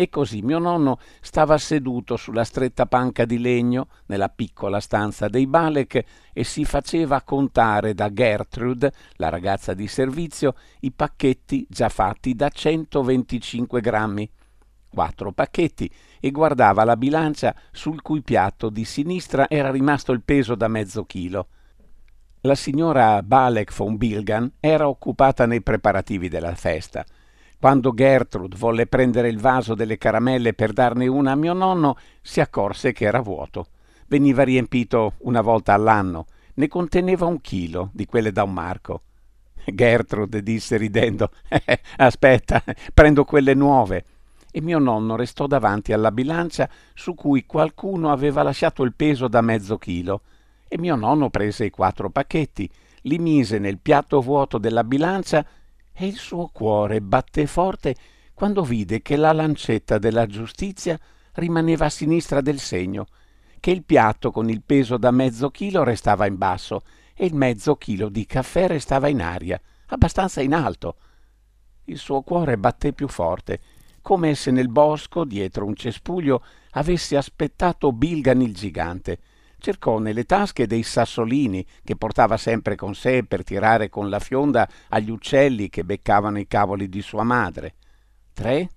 e 0.00 0.08
così 0.08 0.40
mio 0.40 0.58
nonno 0.58 0.98
stava 1.20 1.58
seduto 1.58 2.16
sulla 2.16 2.44
stretta 2.44 2.86
panca 2.86 3.26
di 3.26 3.38
legno 3.38 3.88
nella 4.06 4.30
piccola 4.30 4.80
stanza 4.80 5.28
dei 5.28 5.46
Balek 5.46 6.04
e 6.32 6.42
si 6.42 6.64
faceva 6.64 7.20
contare 7.20 7.92
da 7.92 8.10
Gertrude, 8.10 8.92
la 9.16 9.28
ragazza 9.28 9.74
di 9.74 9.86
servizio, 9.86 10.54
i 10.80 10.90
pacchetti 10.90 11.66
già 11.68 11.90
fatti 11.90 12.34
da 12.34 12.48
125 12.48 13.82
grammi. 13.82 14.30
Quattro 14.88 15.32
pacchetti 15.32 15.92
e 16.18 16.30
guardava 16.30 16.82
la 16.84 16.96
bilancia 16.96 17.54
sul 17.70 18.00
cui 18.00 18.22
piatto 18.22 18.70
di 18.70 18.86
sinistra 18.86 19.50
era 19.50 19.70
rimasto 19.70 20.12
il 20.12 20.22
peso 20.22 20.54
da 20.54 20.68
mezzo 20.68 21.04
chilo. 21.04 21.48
La 22.40 22.54
signora 22.54 23.22
Balek 23.22 23.70
von 23.76 23.98
Bilgan 23.98 24.50
era 24.60 24.88
occupata 24.88 25.44
nei 25.44 25.60
preparativi 25.60 26.30
della 26.30 26.54
festa 26.54 27.04
quando 27.60 27.92
Gertrude 27.92 28.56
volle 28.56 28.86
prendere 28.86 29.28
il 29.28 29.38
vaso 29.38 29.74
delle 29.74 29.98
caramelle 29.98 30.54
per 30.54 30.72
darne 30.72 31.06
una 31.06 31.32
a 31.32 31.36
mio 31.36 31.52
nonno, 31.52 31.98
si 32.22 32.40
accorse 32.40 32.92
che 32.92 33.04
era 33.04 33.20
vuoto. 33.20 33.66
Veniva 34.08 34.44
riempito 34.44 35.12
una 35.18 35.42
volta 35.42 35.74
all'anno. 35.74 36.24
Ne 36.54 36.68
conteneva 36.68 37.26
un 37.26 37.42
chilo 37.42 37.90
di 37.92 38.06
quelle 38.06 38.32
da 38.32 38.44
un 38.44 38.54
marco. 38.54 39.02
Gertrude 39.66 40.42
disse 40.42 40.78
ridendo: 40.78 41.32
eh, 41.48 41.80
Aspetta, 41.98 42.64
prendo 42.94 43.24
quelle 43.24 43.52
nuove. 43.52 44.04
E 44.50 44.62
mio 44.62 44.78
nonno 44.78 45.14
restò 45.14 45.46
davanti 45.46 45.92
alla 45.92 46.10
bilancia 46.10 46.66
su 46.94 47.14
cui 47.14 47.44
qualcuno 47.44 48.10
aveva 48.10 48.42
lasciato 48.42 48.84
il 48.84 48.94
peso 48.94 49.28
da 49.28 49.42
mezzo 49.42 49.76
chilo. 49.76 50.22
E 50.66 50.78
mio 50.78 50.96
nonno 50.96 51.28
prese 51.28 51.66
i 51.66 51.70
quattro 51.70 52.08
pacchetti, 52.08 52.70
li 53.02 53.18
mise 53.18 53.58
nel 53.58 53.78
piatto 53.78 54.22
vuoto 54.22 54.56
della 54.56 54.82
bilancia 54.82 55.44
e 56.00 56.06
il 56.06 56.16
suo 56.16 56.48
cuore 56.50 57.02
batté 57.02 57.46
forte 57.46 57.94
quando 58.32 58.62
vide 58.62 59.02
che 59.02 59.16
la 59.16 59.34
lancetta 59.34 59.98
della 59.98 60.26
giustizia 60.26 60.98
rimaneva 61.34 61.84
a 61.84 61.90
sinistra 61.90 62.40
del 62.40 62.58
segno, 62.58 63.06
che 63.60 63.70
il 63.70 63.84
piatto 63.84 64.30
con 64.30 64.48
il 64.48 64.62
peso 64.62 64.96
da 64.96 65.10
mezzo 65.10 65.50
chilo 65.50 65.84
restava 65.84 66.24
in 66.24 66.38
basso 66.38 66.84
e 67.14 67.26
il 67.26 67.34
mezzo 67.34 67.76
chilo 67.76 68.08
di 68.08 68.24
caffè 68.24 68.66
restava 68.66 69.08
in 69.08 69.20
aria, 69.20 69.60
abbastanza 69.88 70.40
in 70.40 70.54
alto. 70.54 70.96
Il 71.84 71.98
suo 71.98 72.22
cuore 72.22 72.56
batté 72.56 72.94
più 72.94 73.06
forte, 73.06 73.60
come 74.00 74.34
se 74.34 74.50
nel 74.50 74.70
bosco, 74.70 75.26
dietro 75.26 75.66
un 75.66 75.74
cespuglio, 75.74 76.42
avesse 76.70 77.18
aspettato 77.18 77.92
Bilgan 77.92 78.40
il 78.40 78.54
gigante, 78.54 79.18
cercò 79.60 79.98
nelle 79.98 80.24
tasche 80.24 80.66
dei 80.66 80.82
sassolini 80.82 81.64
che 81.84 81.96
portava 81.96 82.36
sempre 82.36 82.74
con 82.74 82.94
sé 82.94 83.24
per 83.24 83.44
tirare 83.44 83.88
con 83.88 84.08
la 84.08 84.18
fionda 84.18 84.68
agli 84.88 85.10
uccelli 85.10 85.68
che 85.68 85.84
beccavano 85.84 86.38
i 86.38 86.48
cavoli 86.48 86.88
di 86.88 87.02
sua 87.02 87.22
madre. 87.22 87.74
Tre, 88.32 88.68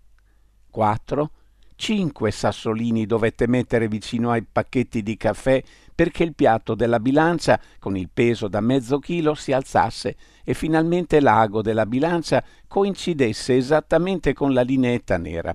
quattro, 0.69 1.31
Cinque 1.75 2.31
sassolini 2.31 3.05
dovette 3.05 3.47
mettere 3.47 3.87
vicino 3.87 4.31
ai 4.31 4.43
pacchetti 4.43 5.01
di 5.01 5.17
caffè 5.17 5.61
perché 5.93 6.23
il 6.23 6.33
piatto 6.33 6.75
della 6.75 6.99
bilancia, 6.99 7.59
con 7.79 7.97
il 7.97 8.09
peso 8.09 8.47
da 8.47 8.61
mezzo 8.61 8.99
chilo, 8.99 9.33
si 9.33 9.51
alzasse 9.51 10.15
e 10.43 10.53
finalmente 10.53 11.19
l'ago 11.19 11.61
della 11.61 11.85
bilancia 11.85 12.43
coincidesse 12.67 13.57
esattamente 13.57 14.33
con 14.33 14.53
la 14.53 14.61
lineetta 14.61 15.17
nera. 15.17 15.53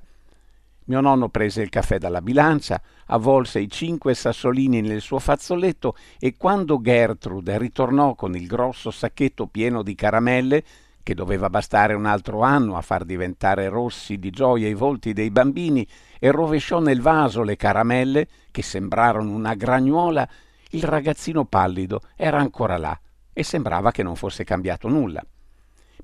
Mio 0.88 1.02
nonno 1.02 1.28
prese 1.28 1.60
il 1.60 1.68
caffè 1.68 1.98
dalla 1.98 2.22
bilancia, 2.22 2.80
avvolse 3.08 3.60
i 3.60 3.68
cinque 3.68 4.14
sassolini 4.14 4.80
nel 4.80 5.02
suo 5.02 5.18
fazzoletto 5.18 5.94
e 6.18 6.34
quando 6.38 6.80
Gertrude 6.80 7.58
ritornò 7.58 8.14
con 8.14 8.34
il 8.34 8.46
grosso 8.46 8.90
sacchetto 8.90 9.48
pieno 9.48 9.82
di 9.82 9.94
caramelle, 9.94 10.64
che 11.02 11.14
doveva 11.14 11.50
bastare 11.50 11.92
un 11.92 12.06
altro 12.06 12.40
anno 12.40 12.76
a 12.78 12.80
far 12.80 13.04
diventare 13.04 13.68
rossi 13.68 14.18
di 14.18 14.30
gioia 14.30 14.66
i 14.66 14.72
volti 14.74 15.12
dei 15.12 15.30
bambini, 15.30 15.86
e 16.18 16.30
rovesciò 16.30 16.80
nel 16.80 17.02
vaso 17.02 17.42
le 17.42 17.56
caramelle, 17.56 18.26
che 18.50 18.62
sembrarono 18.62 19.30
una 19.30 19.54
gragnuola, 19.54 20.26
il 20.70 20.84
ragazzino 20.84 21.44
pallido 21.44 22.00
era 22.16 22.38
ancora 22.38 22.78
là 22.78 22.98
e 23.30 23.42
sembrava 23.42 23.90
che 23.90 24.02
non 24.02 24.16
fosse 24.16 24.42
cambiato 24.42 24.88
nulla. 24.88 25.22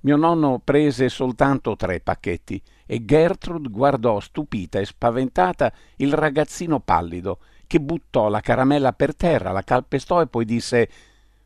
Mio 0.04 0.16
nonno 0.16 0.60
prese 0.62 1.08
soltanto 1.08 1.76
tre 1.76 2.00
pacchetti 2.00 2.60
e 2.84 3.06
Gertrude 3.06 3.70
guardò 3.70 4.20
stupita 4.20 4.78
e 4.78 4.84
spaventata 4.84 5.72
il 5.96 6.12
ragazzino 6.12 6.78
pallido, 6.80 7.38
che 7.66 7.80
buttò 7.80 8.28
la 8.28 8.40
caramella 8.40 8.92
per 8.92 9.16
terra, 9.16 9.50
la 9.50 9.62
calpestò 9.62 10.20
e 10.20 10.26
poi 10.26 10.44
disse 10.44 10.88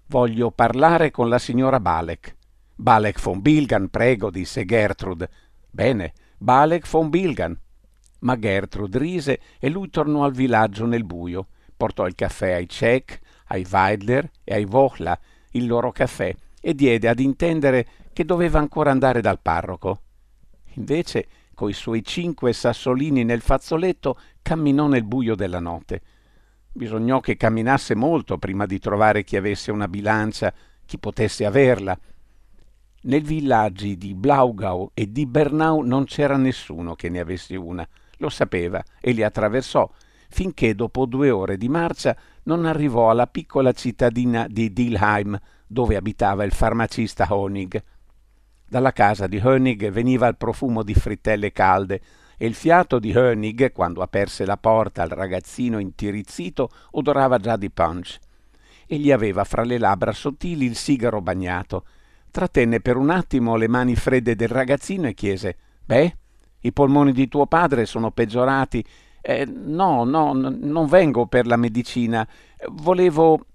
Voglio 0.06 0.50
parlare 0.50 1.12
con 1.12 1.28
la 1.28 1.38
signora 1.38 1.78
Balek. 1.78 2.34
Balek 2.74 3.20
von 3.20 3.40
Bilgan, 3.40 3.90
prego, 3.90 4.30
disse 4.30 4.64
Gertrude. 4.64 5.30
Bene, 5.70 6.12
Balek 6.38 6.88
von 6.88 7.10
Bilgan. 7.10 7.56
Ma 8.20 8.36
Gertrude 8.36 8.98
rise 8.98 9.40
e 9.60 9.68
lui 9.68 9.88
tornò 9.90 10.24
al 10.24 10.32
villaggio 10.32 10.84
nel 10.84 11.04
buio. 11.04 11.46
Portò 11.76 12.08
il 12.08 12.16
caffè 12.16 12.54
ai 12.54 12.68
Cech, 12.68 13.20
ai 13.48 13.64
Weidler 13.70 14.28
e 14.42 14.54
ai 14.54 14.64
Vochla, 14.64 15.16
il 15.52 15.66
loro 15.66 15.92
caffè, 15.92 16.34
e 16.60 16.74
diede 16.74 17.08
ad 17.08 17.20
intendere 17.20 17.86
che 18.18 18.24
doveva 18.24 18.58
ancora 18.58 18.90
andare 18.90 19.20
dal 19.20 19.38
parroco. 19.38 20.00
Invece, 20.74 21.28
coi 21.54 21.72
suoi 21.72 22.02
cinque 22.02 22.52
sassolini 22.52 23.22
nel 23.22 23.40
fazzoletto, 23.40 24.18
camminò 24.42 24.88
nel 24.88 25.04
buio 25.04 25.36
della 25.36 25.60
notte. 25.60 26.00
Bisognò 26.72 27.20
che 27.20 27.36
camminasse 27.36 27.94
molto 27.94 28.36
prima 28.36 28.66
di 28.66 28.80
trovare 28.80 29.22
chi 29.22 29.36
avesse 29.36 29.70
una 29.70 29.86
bilancia, 29.86 30.52
chi 30.84 30.98
potesse 30.98 31.46
averla. 31.46 31.96
Nel 33.02 33.22
villaggi 33.22 33.96
di 33.96 34.16
Blaugau 34.16 34.90
e 34.94 35.12
di 35.12 35.24
Bernau 35.24 35.82
non 35.82 36.02
c'era 36.02 36.36
nessuno 36.36 36.96
che 36.96 37.08
ne 37.08 37.20
avesse 37.20 37.54
una. 37.54 37.86
Lo 38.16 38.30
sapeva 38.30 38.82
e 39.00 39.12
li 39.12 39.22
attraversò, 39.22 39.88
finché 40.28 40.74
dopo 40.74 41.06
due 41.06 41.30
ore 41.30 41.56
di 41.56 41.68
marcia 41.68 42.16
non 42.42 42.66
arrivò 42.66 43.10
alla 43.10 43.28
piccola 43.28 43.70
cittadina 43.70 44.48
di 44.48 44.72
Dilheim, 44.72 45.38
dove 45.68 45.94
abitava 45.94 46.42
il 46.42 46.50
farmacista 46.50 47.28
Honig. 47.32 47.80
Dalla 48.70 48.92
casa 48.92 49.26
di 49.26 49.38
Hönig 49.38 49.90
veniva 49.90 50.28
il 50.28 50.36
profumo 50.36 50.82
di 50.82 50.92
frittelle 50.92 51.52
calde 51.52 52.02
e 52.36 52.44
il 52.44 52.52
fiato 52.52 52.98
di 52.98 53.14
Hönig, 53.14 53.72
quando 53.72 54.02
aperse 54.02 54.44
la 54.44 54.58
porta 54.58 55.00
al 55.00 55.08
ragazzino 55.08 55.78
intirizzito, 55.78 56.68
odorava 56.90 57.38
già 57.38 57.56
di 57.56 57.70
punch. 57.70 58.18
Egli 58.86 59.10
aveva 59.10 59.44
fra 59.44 59.64
le 59.64 59.78
labbra 59.78 60.12
sottili 60.12 60.66
il 60.66 60.76
sigaro 60.76 61.22
bagnato. 61.22 61.86
Trattenne 62.30 62.80
per 62.80 62.98
un 62.98 63.08
attimo 63.08 63.56
le 63.56 63.68
mani 63.68 63.96
fredde 63.96 64.36
del 64.36 64.48
ragazzino 64.48 65.08
e 65.08 65.14
chiese 65.14 65.56
Beh, 65.86 66.16
i 66.60 66.72
polmoni 66.72 67.12
di 67.12 67.26
tuo 67.26 67.46
padre 67.46 67.86
sono 67.86 68.10
peggiorati. 68.10 68.84
Eh, 69.22 69.46
no, 69.46 70.04
no, 70.04 70.34
non 70.34 70.86
vengo 70.86 71.24
per 71.26 71.46
la 71.46 71.56
medicina. 71.56 72.28
Volevo. 72.72 73.46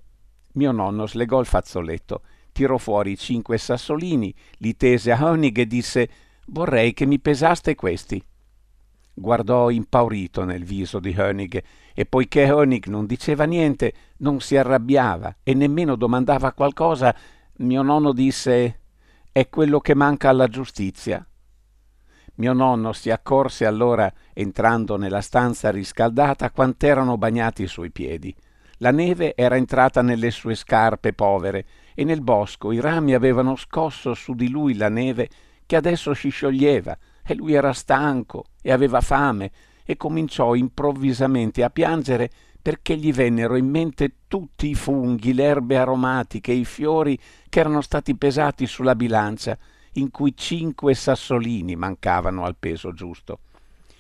Mio 0.54 0.72
nonno 0.72 1.06
slegò 1.06 1.40
il 1.40 1.46
fazzoletto 1.46 2.22
tirò 2.54 2.78
fuori 2.78 3.18
cinque 3.18 3.58
sassolini, 3.58 4.34
li 4.60 4.78
tese 4.78 5.12
a 5.12 5.22
Honig 5.22 5.58
e 5.58 5.68
disse 5.68 6.10
Vorrei 6.48 6.94
che 6.94 7.06
mi 7.06 7.20
pesaste 7.20 7.76
questi. 7.76 8.24
Guardò 9.16 9.70
impaurito 9.70 10.44
nel 10.46 10.64
viso 10.64 11.00
di 11.00 11.14
Honig 11.18 11.62
e 11.94 12.06
poiché 12.06 12.50
Honig 12.50 12.88
non 12.88 13.06
diceva 13.06 13.44
niente, 13.44 13.94
non 14.18 14.40
si 14.40 14.56
arrabbiava 14.56 15.38
e 15.44 15.54
nemmeno 15.54 15.96
domandava 15.96 16.54
qualcosa, 16.54 17.16
mio 17.58 17.82
nonno 17.82 18.14
disse 18.14 18.80
È 19.32 19.50
quello 19.50 19.80
che 19.80 19.94
manca 19.94 20.30
alla 20.30 20.48
giustizia. 20.48 21.26
Mio 22.36 22.54
nonno 22.54 22.94
si 22.94 23.12
accorse 23.12 23.66
allora, 23.66 24.12
entrando 24.34 24.98
nella 24.98 25.22
stanza 25.22 25.70
riscaldata, 25.70 26.50
quant'erano 26.50 27.18
bagnati 27.18 27.64
i 27.64 27.68
suoi 27.68 27.92
piedi. 27.92 28.36
La 28.78 28.92
neve 28.92 29.36
era 29.36 29.56
entrata 29.56 30.02
nelle 30.02 30.32
sue 30.32 30.56
scarpe 30.56 31.14
povere 31.14 31.66
e 31.96 32.04
nel 32.04 32.22
bosco 32.22 32.72
i 32.72 32.80
rami 32.80 33.14
avevano 33.14 33.56
scosso 33.56 34.14
su 34.14 34.34
di 34.34 34.50
lui 34.50 34.76
la 34.76 34.90
neve 34.90 35.30
che 35.66 35.76
adesso 35.76 36.14
si 36.14 36.30
scioglieva 36.30 36.98
e 37.26 37.36
lui 37.36 37.54
era 37.54 37.74
stanco 37.74 38.46
e 38.62 38.72
aveva 38.72 39.02
fame 39.02 39.52
e 39.86 39.98
cominciò 39.98 40.56
improvvisamente 40.56 41.64
a 41.64 41.70
piangere 41.70 42.30
perché 42.64 42.96
gli 42.96 43.12
vennero 43.12 43.58
in 43.58 43.68
mente 43.68 44.20
tutti 44.28 44.70
i 44.70 44.76
funghi, 44.76 45.34
le 45.34 45.44
erbe 45.44 45.78
aromatiche, 45.78 46.54
i 46.54 46.64
fiori 46.64 47.20
che 47.50 47.60
erano 47.60 47.82
stati 47.82 48.16
pesati 48.16 48.66
sulla 48.66 48.96
bilancia, 48.96 49.58
in 49.96 50.10
cui 50.10 50.34
cinque 50.36 50.94
sassolini 50.94 51.76
mancavano 51.76 52.46
al 52.46 52.56
peso 52.58 52.94
giusto. 52.94 53.40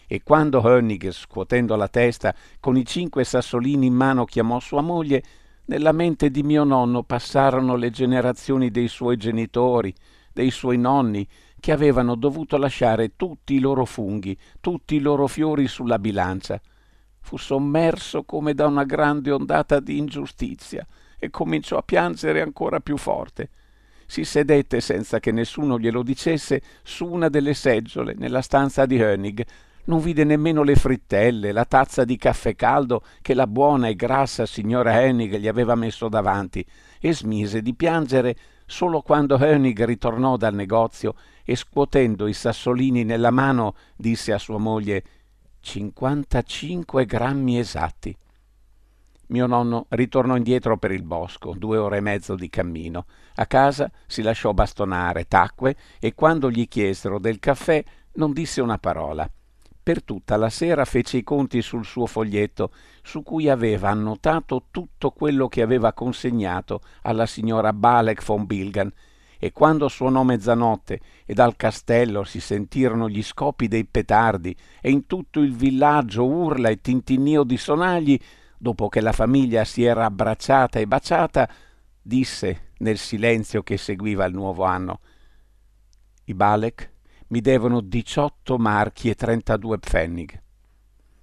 E 0.07 0.23
quando 0.23 0.61
Hönig, 0.61 1.11
scuotendo 1.11 1.75
la 1.75 1.89
testa, 1.89 2.33
con 2.61 2.77
i 2.77 2.85
cinque 2.85 3.25
sassolini 3.25 3.87
in 3.87 3.95
mano 3.95 4.23
chiamò 4.23 4.59
sua 4.61 4.81
moglie, 4.81 5.21
nella 5.65 5.91
mente 5.91 6.29
di 6.29 6.43
mio 6.43 6.63
nonno 6.63 7.03
passarono 7.03 7.75
le 7.75 7.89
generazioni 7.89 8.69
dei 8.69 8.87
suoi 8.87 9.17
genitori, 9.17 9.93
dei 10.31 10.51
suoi 10.51 10.77
nonni, 10.77 11.27
che 11.59 11.71
avevano 11.71 12.15
dovuto 12.15 12.57
lasciare 12.57 13.15
tutti 13.15 13.53
i 13.53 13.59
loro 13.59 13.85
funghi, 13.85 14.37
tutti 14.59 14.95
i 14.95 14.99
loro 14.99 15.27
fiori 15.27 15.67
sulla 15.67 15.97
bilancia. 15.97 16.59
Fu 17.21 17.37
sommerso 17.37 18.23
come 18.23 18.53
da 18.53 18.67
una 18.67 18.83
grande 18.83 19.31
ondata 19.31 19.79
di 19.79 19.97
ingiustizia 19.97 20.85
e 21.17 21.29
cominciò 21.29 21.77
a 21.77 21.83
piangere 21.83 22.41
ancora 22.41 22.81
più 22.81 22.97
forte. 22.97 23.49
Si 24.05 24.25
sedette 24.25 24.81
senza 24.81 25.21
che 25.21 25.31
nessuno 25.31 25.79
glielo 25.79 26.03
dicesse 26.03 26.61
su 26.83 27.05
una 27.05 27.29
delle 27.29 27.53
seggiole 27.53 28.13
nella 28.13 28.41
stanza 28.41 28.85
di 28.85 28.97
Hönig, 28.97 29.45
non 29.85 29.99
vide 29.99 30.23
nemmeno 30.23 30.63
le 30.63 30.75
frittelle, 30.75 31.51
la 31.51 31.65
tazza 31.65 32.05
di 32.05 32.17
caffè 32.17 32.55
caldo 32.55 33.03
che 33.21 33.33
la 33.33 33.47
buona 33.47 33.87
e 33.87 33.95
grassa 33.95 34.45
signora 34.45 35.01
Hennig 35.01 35.35
gli 35.37 35.47
aveva 35.47 35.75
messo 35.75 36.07
davanti 36.07 36.65
e 36.99 37.13
smise 37.13 37.61
di 37.61 37.73
piangere 37.73 38.35
solo 38.65 39.01
quando 39.01 39.37
Hennig 39.37 39.83
ritornò 39.83 40.37
dal 40.37 40.53
negozio 40.53 41.15
e 41.43 41.55
scuotendo 41.55 42.27
i 42.27 42.33
sassolini 42.33 43.03
nella 43.03 43.31
mano 43.31 43.75
disse 43.95 44.31
a 44.31 44.37
sua 44.37 44.57
moglie 44.57 45.03
cinquantacinque 45.59 47.05
grammi 47.05 47.59
esatti. 47.59 48.15
Mio 49.27 49.47
nonno 49.47 49.87
ritornò 49.89 50.35
indietro 50.35 50.77
per 50.77 50.91
il 50.91 51.03
bosco, 51.03 51.55
due 51.57 51.77
ore 51.77 51.97
e 51.97 52.01
mezzo 52.01 52.35
di 52.35 52.49
cammino. 52.49 53.05
A 53.35 53.45
casa 53.47 53.91
si 54.05 54.21
lasciò 54.21 54.53
bastonare, 54.53 55.27
tacque 55.27 55.75
e 55.99 56.13
quando 56.13 56.51
gli 56.51 56.67
chiesero 56.67 57.19
del 57.19 57.39
caffè 57.39 57.83
non 58.13 58.31
disse 58.31 58.61
una 58.61 58.77
parola. 58.77 59.29
Per 59.83 60.01
tutta 60.01 60.37
la 60.37 60.49
sera 60.49 60.85
fece 60.85 61.17
i 61.17 61.23
conti 61.23 61.61
sul 61.61 61.83
suo 61.83 62.05
foglietto, 62.05 62.71
su 63.01 63.21
cui 63.21 63.49
aveva 63.49 63.89
annotato 63.89 64.67
tutto 64.71 65.11
quello 65.11 65.49
che 65.49 65.61
aveva 65.61 65.91
consegnato 65.91 66.79
alla 67.01 67.25
signora 67.25 67.73
Balek 67.73 68.23
von 68.23 68.45
Bilgan, 68.45 68.89
e 69.37 69.51
quando 69.51 69.89
suonò 69.89 70.23
mezzanotte 70.23 71.01
e 71.25 71.33
dal 71.33 71.57
castello 71.57 72.23
si 72.23 72.39
sentirono 72.39 73.09
gli 73.09 73.21
scopi 73.21 73.67
dei 73.67 73.83
petardi 73.83 74.55
e 74.79 74.89
in 74.89 75.05
tutto 75.05 75.41
il 75.41 75.53
villaggio 75.53 76.25
urla 76.25 76.69
e 76.69 76.79
tintinnio 76.79 77.43
di 77.43 77.57
sonagli, 77.57 78.17
dopo 78.57 78.87
che 78.87 79.01
la 79.01 79.11
famiglia 79.11 79.65
si 79.65 79.83
era 79.83 80.05
abbracciata 80.05 80.79
e 80.79 80.87
baciata, 80.87 81.49
disse 82.01 82.69
nel 82.77 82.97
silenzio 82.97 83.63
che 83.63 83.75
seguiva 83.75 84.23
il 84.23 84.33
nuovo 84.33 84.63
anno 84.63 85.01
I 86.23 86.33
Balek 86.33 86.92
mi 87.27 87.41
devono 87.41 87.81
18 87.81 88.57
marchi 88.57 89.09
e 89.09 89.15
32 89.15 89.79
pfennig. 89.79 90.41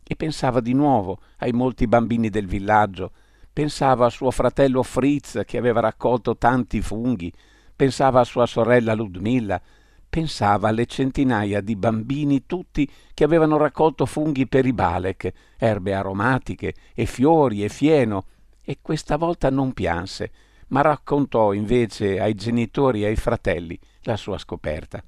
E 0.02 0.16
pensava 0.16 0.60
di 0.60 0.72
nuovo 0.72 1.20
ai 1.38 1.52
molti 1.52 1.86
bambini 1.86 2.30
del 2.30 2.46
villaggio, 2.46 3.12
pensava 3.52 4.06
a 4.06 4.10
suo 4.10 4.30
fratello 4.30 4.82
Fritz 4.82 5.42
che 5.44 5.58
aveva 5.58 5.80
raccolto 5.80 6.36
tanti 6.36 6.80
funghi, 6.80 7.32
pensava 7.76 8.20
a 8.20 8.24
sua 8.24 8.46
sorella 8.46 8.94
Ludmilla, 8.94 9.60
pensava 10.08 10.68
alle 10.68 10.86
centinaia 10.86 11.60
di 11.60 11.76
bambini 11.76 12.44
tutti 12.44 12.90
che 13.14 13.22
avevano 13.22 13.56
raccolto 13.56 14.06
funghi 14.06 14.48
per 14.48 14.66
i 14.66 14.72
balec, 14.72 15.32
erbe 15.56 15.94
aromatiche 15.94 16.74
e 16.94 17.06
fiori 17.06 17.62
e 17.62 17.68
fieno, 17.68 18.24
e 18.62 18.78
questa 18.82 19.16
volta 19.16 19.50
non 19.50 19.72
pianse, 19.72 20.32
ma 20.68 20.80
raccontò 20.80 21.52
invece 21.52 22.20
ai 22.20 22.34
genitori 22.34 23.02
e 23.02 23.06
ai 23.06 23.16
fratelli 23.16 23.78
la 24.02 24.16
sua 24.16 24.38
scoperta. 24.38 25.02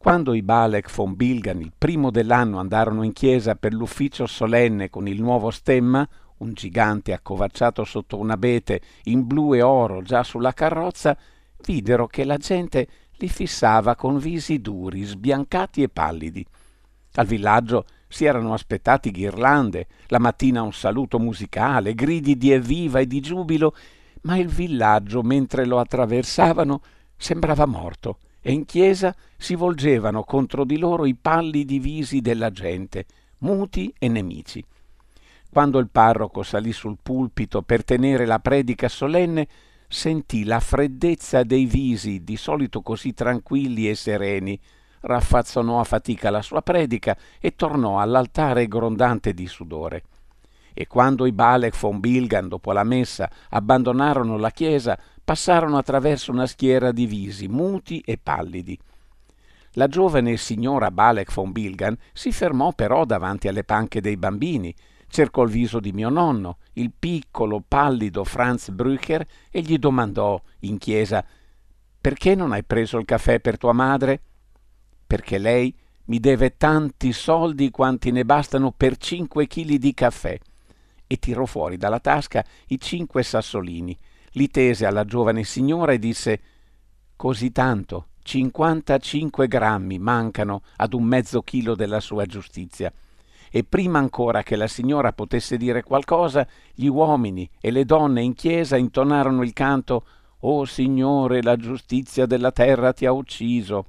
Quando 0.00 0.32
i 0.32 0.42
Balek 0.42 0.94
von 0.94 1.16
Bilgan 1.16 1.60
il 1.60 1.72
primo 1.76 2.12
dell'anno 2.12 2.60
andarono 2.60 3.02
in 3.02 3.12
chiesa 3.12 3.56
per 3.56 3.72
l'ufficio 3.72 4.28
solenne 4.28 4.90
con 4.90 5.08
il 5.08 5.20
nuovo 5.20 5.50
stemma, 5.50 6.08
un 6.36 6.52
gigante 6.52 7.12
accovacciato 7.12 7.82
sotto 7.82 8.16
un 8.16 8.30
abete 8.30 8.80
in 9.04 9.26
blu 9.26 9.54
e 9.54 9.60
oro 9.60 10.02
già 10.02 10.22
sulla 10.22 10.54
carrozza, 10.54 11.18
videro 11.64 12.06
che 12.06 12.22
la 12.22 12.36
gente 12.36 12.86
li 13.16 13.28
fissava 13.28 13.96
con 13.96 14.18
visi 14.18 14.60
duri, 14.60 15.02
sbiancati 15.02 15.82
e 15.82 15.88
pallidi. 15.88 16.46
Al 17.14 17.26
villaggio 17.26 17.84
si 18.06 18.24
erano 18.24 18.52
aspettati 18.52 19.10
ghirlande, 19.10 19.88
la 20.06 20.20
mattina 20.20 20.62
un 20.62 20.72
saluto 20.72 21.18
musicale, 21.18 21.96
gridi 21.96 22.36
di 22.36 22.52
evviva 22.52 23.00
e 23.00 23.06
di 23.08 23.18
giubilo, 23.18 23.74
ma 24.22 24.36
il 24.36 24.46
villaggio, 24.46 25.22
mentre 25.22 25.66
lo 25.66 25.80
attraversavano, 25.80 26.82
sembrava 27.16 27.66
morto 27.66 28.18
e 28.48 28.52
in 28.52 28.64
chiesa 28.64 29.14
si 29.36 29.54
volgevano 29.54 30.24
contro 30.24 30.64
di 30.64 30.78
loro 30.78 31.04
i 31.04 31.14
pallidi 31.14 31.78
visi 31.78 32.22
della 32.22 32.50
gente, 32.50 33.04
muti 33.40 33.92
e 33.98 34.08
nemici. 34.08 34.64
Quando 35.50 35.78
il 35.78 35.90
parroco 35.90 36.42
salì 36.42 36.72
sul 36.72 36.96
pulpito 37.02 37.60
per 37.60 37.84
tenere 37.84 38.24
la 38.24 38.38
predica 38.38 38.88
solenne, 38.88 39.46
sentì 39.86 40.44
la 40.44 40.60
freddezza 40.60 41.42
dei 41.42 41.66
visi, 41.66 42.24
di 42.24 42.38
solito 42.38 42.80
così 42.80 43.12
tranquilli 43.12 43.86
e 43.86 43.94
sereni, 43.94 44.58
raffazzonò 45.00 45.78
a 45.78 45.84
fatica 45.84 46.30
la 46.30 46.40
sua 46.40 46.62
predica 46.62 47.18
e 47.38 47.54
tornò 47.54 48.00
all'altare 48.00 48.66
grondante 48.66 49.34
di 49.34 49.46
sudore. 49.46 50.04
E 50.72 50.86
quando 50.86 51.26
i 51.26 51.32
Balek 51.32 51.78
von 51.78 52.00
Bilgan, 52.00 52.48
dopo 52.48 52.72
la 52.72 52.84
messa, 52.84 53.28
abbandonarono 53.50 54.38
la 54.38 54.50
chiesa, 54.50 54.98
passarono 55.28 55.76
attraverso 55.76 56.32
una 56.32 56.46
schiera 56.46 56.90
di 56.90 57.04
visi, 57.04 57.48
muti 57.48 58.00
e 58.00 58.16
pallidi. 58.16 58.78
La 59.72 59.86
giovane 59.86 60.38
signora 60.38 60.90
Balek 60.90 61.30
von 61.34 61.52
Bilgan 61.52 61.94
si 62.14 62.32
fermò 62.32 62.72
però 62.72 63.04
davanti 63.04 63.46
alle 63.46 63.62
panche 63.62 64.00
dei 64.00 64.16
bambini, 64.16 64.74
cercò 65.06 65.42
il 65.42 65.50
viso 65.50 65.80
di 65.80 65.92
mio 65.92 66.08
nonno, 66.08 66.56
il 66.74 66.92
piccolo, 66.98 67.62
pallido 67.68 68.24
Franz 68.24 68.70
Brücher, 68.70 69.22
e 69.50 69.60
gli 69.60 69.76
domandò 69.76 70.40
in 70.60 70.78
chiesa 70.78 71.22
Perché 72.00 72.34
non 72.34 72.52
hai 72.52 72.64
preso 72.64 72.96
il 72.96 73.04
caffè 73.04 73.38
per 73.38 73.58
tua 73.58 73.74
madre? 73.74 74.22
Perché 75.06 75.36
lei 75.36 75.76
mi 76.06 76.20
deve 76.20 76.56
tanti 76.56 77.12
soldi 77.12 77.70
quanti 77.70 78.12
ne 78.12 78.24
bastano 78.24 78.72
per 78.74 78.96
cinque 78.96 79.46
chili 79.46 79.76
di 79.76 79.92
caffè. 79.92 80.38
E 81.06 81.18
tirò 81.18 81.44
fuori 81.44 81.76
dalla 81.76 82.00
tasca 82.00 82.42
i 82.68 82.80
cinque 82.80 83.22
sassolini, 83.22 83.94
li 84.38 84.48
tese 84.48 84.86
alla 84.86 85.04
giovane 85.04 85.42
signora 85.42 85.92
e 85.92 85.98
disse 85.98 86.40
Così 87.16 87.50
tanto, 87.50 88.10
cinquantacinque 88.22 89.48
grammi 89.48 89.98
mancano 89.98 90.62
ad 90.76 90.94
un 90.94 91.02
mezzo 91.02 91.42
chilo 91.42 91.74
della 91.74 91.98
sua 91.98 92.24
giustizia 92.26 92.92
e 93.50 93.64
prima 93.64 93.98
ancora 93.98 94.42
che 94.42 94.54
la 94.54 94.68
signora 94.68 95.12
potesse 95.12 95.56
dire 95.56 95.82
qualcosa, 95.82 96.46
gli 96.74 96.86
uomini 96.86 97.48
e 97.60 97.70
le 97.72 97.84
donne 97.84 98.22
in 98.22 98.34
chiesa 98.34 98.76
intonarono 98.76 99.42
il 99.42 99.52
canto 99.52 100.04
O 100.40 100.64
Signore, 100.64 101.42
la 101.42 101.56
giustizia 101.56 102.26
della 102.26 102.52
terra 102.52 102.92
ti 102.92 103.06
ha 103.06 103.10
ucciso. 103.10 103.86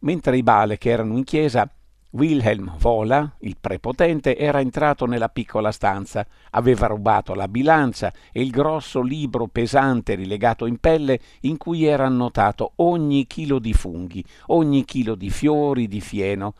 Mentre 0.00 0.36
i 0.36 0.42
Bale 0.42 0.78
che 0.78 0.90
erano 0.90 1.16
in 1.16 1.22
chiesa, 1.22 1.70
Wilhelm 2.10 2.74
Vola, 2.78 3.30
il 3.40 3.56
prepotente, 3.60 4.36
era 4.36 4.60
entrato 4.60 5.04
nella 5.04 5.28
piccola 5.28 5.70
stanza, 5.70 6.26
aveva 6.50 6.86
rubato 6.86 7.34
la 7.34 7.48
bilancia 7.48 8.10
e 8.32 8.40
il 8.40 8.50
grosso 8.50 9.02
libro 9.02 9.46
pesante 9.46 10.14
rilegato 10.14 10.64
in 10.64 10.78
pelle 10.78 11.20
in 11.40 11.58
cui 11.58 11.84
era 11.84 12.06
annotato 12.06 12.72
ogni 12.76 13.26
chilo 13.26 13.58
di 13.58 13.74
funghi, 13.74 14.24
ogni 14.46 14.86
chilo 14.86 15.14
di 15.14 15.28
fiori, 15.28 15.86
di 15.86 16.00
fieno, 16.00 16.54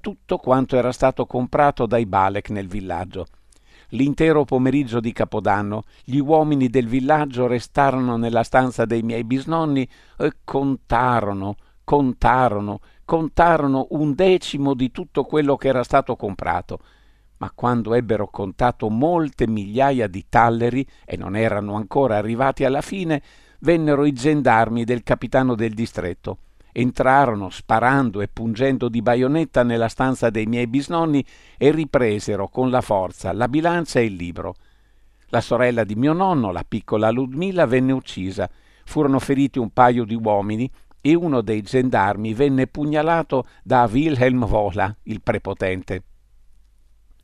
tutto 0.00 0.38
quanto 0.38 0.76
era 0.76 0.90
stato 0.90 1.26
comprato 1.26 1.84
dai 1.84 2.06
Balek 2.06 2.48
nel 2.48 2.68
villaggio. 2.68 3.26
L'intero 3.88 4.44
pomeriggio 4.44 5.00
di 5.00 5.12
Capodanno 5.12 5.82
gli 6.02 6.18
uomini 6.18 6.68
del 6.68 6.88
villaggio 6.88 7.46
restarono 7.46 8.16
nella 8.16 8.42
stanza 8.42 8.86
dei 8.86 9.02
miei 9.02 9.24
bisnonni 9.24 9.86
e 10.16 10.32
contarono, 10.42 11.56
contarono, 11.84 12.80
contarono 13.04 13.86
un 13.90 14.14
decimo 14.14 14.74
di 14.74 14.90
tutto 14.90 15.24
quello 15.24 15.56
che 15.56 15.68
era 15.68 15.82
stato 15.82 16.16
comprato. 16.16 16.78
Ma 17.38 17.50
quando 17.54 17.94
ebbero 17.94 18.28
contato 18.28 18.88
molte 18.88 19.46
migliaia 19.46 20.06
di 20.06 20.26
talleri 20.28 20.86
e 21.04 21.16
non 21.16 21.36
erano 21.36 21.74
ancora 21.74 22.16
arrivati 22.16 22.64
alla 22.64 22.80
fine, 22.80 23.22
vennero 23.60 24.04
i 24.04 24.12
gendarmi 24.12 24.84
del 24.84 25.02
capitano 25.02 25.54
del 25.54 25.74
distretto 25.74 26.38
entrarono 26.76 27.50
sparando 27.50 28.20
e 28.20 28.26
pungendo 28.26 28.88
di 28.88 29.00
baionetta 29.00 29.62
nella 29.62 29.86
stanza 29.86 30.28
dei 30.28 30.46
miei 30.46 30.66
bisnonni 30.66 31.24
e 31.56 31.70
ripresero 31.70 32.48
con 32.48 32.68
la 32.68 32.80
forza 32.80 33.32
la 33.32 33.46
bilancia 33.46 34.00
e 34.00 34.06
il 34.06 34.14
libro. 34.14 34.56
La 35.28 35.40
sorella 35.40 35.84
di 35.84 35.94
mio 35.94 36.12
nonno, 36.12 36.50
la 36.50 36.64
piccola 36.66 37.10
Ludmilla, 37.10 37.66
venne 37.66 37.92
uccisa. 37.92 38.50
Furono 38.84 39.18
feriti 39.20 39.58
un 39.58 39.70
paio 39.70 40.04
di 40.04 40.14
uomini 40.14 40.70
e 41.06 41.14
uno 41.14 41.42
dei 41.42 41.60
gendarmi 41.60 42.32
venne 42.32 42.66
pugnalato 42.66 43.46
da 43.62 43.86
Wilhelm 43.92 44.46
Vola, 44.46 44.96
il 45.02 45.20
prepotente. 45.20 46.02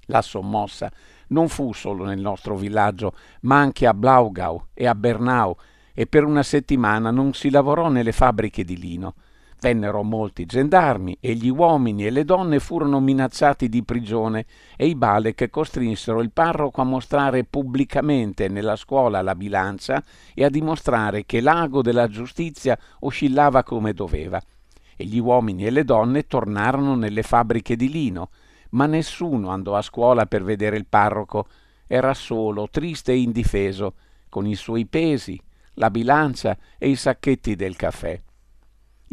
La 0.03 0.21
sommossa 0.21 0.93
non 1.29 1.49
fu 1.49 1.73
solo 1.73 2.05
nel 2.05 2.21
nostro 2.21 2.57
villaggio, 2.57 3.15
ma 3.43 3.59
anche 3.59 3.87
a 3.87 3.95
Blaugau 3.95 4.67
e 4.75 4.87
a 4.87 4.95
Bernau, 4.95 5.57
e 5.95 6.07
per 6.07 6.25
una 6.25 6.43
settimana 6.43 7.11
non 7.11 7.33
si 7.33 7.49
lavorò 7.49 7.89
nelle 7.89 8.13
fabbriche 8.13 8.65
di 8.65 8.77
lino. 8.77 9.15
Vennero 9.61 10.03
molti 10.03 10.47
gendarmi 10.47 11.19
e 11.21 11.35
gli 11.35 11.51
uomini 11.51 12.07
e 12.07 12.11
le 12.11 12.25
donne 12.25 12.61
furono 12.61 12.99
minacciati 12.99 13.69
di 13.69 13.85
prigione 13.85 14.47
e 14.75 14.87
i 14.87 14.95
Balek 14.95 15.51
costrinsero 15.51 16.23
il 16.23 16.31
parroco 16.31 16.81
a 16.81 16.85
mostrare 16.85 17.45
pubblicamente 17.45 18.49
nella 18.49 18.75
scuola 18.75 19.21
la 19.21 19.35
bilancia 19.35 20.03
e 20.33 20.45
a 20.45 20.49
dimostrare 20.49 21.27
che 21.27 21.43
l'ago 21.43 21.83
della 21.83 22.09
giustizia 22.09 22.79
oscillava 23.01 23.63
come 23.63 23.93
doveva. 23.93 24.43
E 24.97 25.05
gli 25.05 25.19
uomini 25.19 25.67
e 25.67 25.71
le 25.71 25.85
donne 25.85 26.27
tornarono 26.27 26.95
nelle 26.95 27.23
fabbriche 27.23 27.77
di 27.77 27.91
lino, 27.91 28.31
ma 28.71 28.87
nessuno 28.87 29.51
andò 29.51 29.75
a 29.77 29.83
scuola 29.83 30.25
per 30.25 30.43
vedere 30.43 30.79
il 30.79 30.87
parroco, 30.87 31.47
era 31.87 32.15
solo, 32.15 32.69
triste 32.71 33.13
e 33.13 33.19
indifeso, 33.21 33.95
con 34.31 34.47
i 34.47 34.55
suoi 34.55 34.87
pesi, 34.87 35.39
la 35.75 35.91
bilancia 35.91 36.57
e 36.79 36.89
i 36.89 36.97
sacchetti 36.97 37.57
del 37.57 37.77
caffè. 37.77 38.19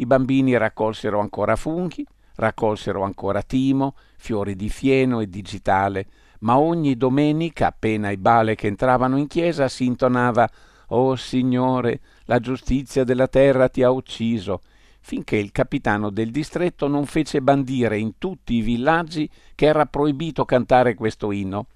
I 0.00 0.06
bambini 0.06 0.56
raccolsero 0.56 1.18
ancora 1.18 1.56
funghi, 1.56 2.06
raccolsero 2.36 3.02
ancora 3.02 3.42
timo, 3.42 3.96
fiori 4.16 4.54
di 4.54 4.68
fieno 4.68 5.18
e 5.18 5.28
digitale, 5.28 6.06
ma 6.40 6.56
ogni 6.56 6.96
domenica, 6.96 7.66
appena 7.66 8.10
i 8.10 8.16
bale 8.16 8.54
che 8.54 8.68
entravano 8.68 9.16
in 9.16 9.26
chiesa, 9.26 9.66
si 9.66 9.86
intonava 9.86 10.48
Oh 10.90 11.16
Signore, 11.16 11.98
la 12.26 12.38
giustizia 12.38 13.02
della 13.02 13.26
terra 13.26 13.68
ti 13.68 13.82
ha 13.82 13.90
ucciso, 13.90 14.60
finché 15.00 15.34
il 15.34 15.50
capitano 15.50 16.10
del 16.10 16.30
distretto 16.30 16.86
non 16.86 17.04
fece 17.04 17.42
bandire 17.42 17.98
in 17.98 18.18
tutti 18.18 18.54
i 18.54 18.60
villaggi 18.60 19.28
che 19.56 19.66
era 19.66 19.86
proibito 19.86 20.44
cantare 20.44 20.94
questo 20.94 21.32
inno. 21.32 21.66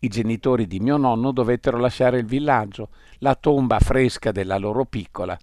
I 0.00 0.08
genitori 0.08 0.66
di 0.66 0.80
mio 0.80 0.96
nonno 0.96 1.30
dovettero 1.30 1.78
lasciare 1.78 2.18
il 2.18 2.26
villaggio, 2.26 2.88
la 3.18 3.36
tomba 3.36 3.78
fresca 3.78 4.32
della 4.32 4.58
loro 4.58 4.86
piccola 4.86 5.38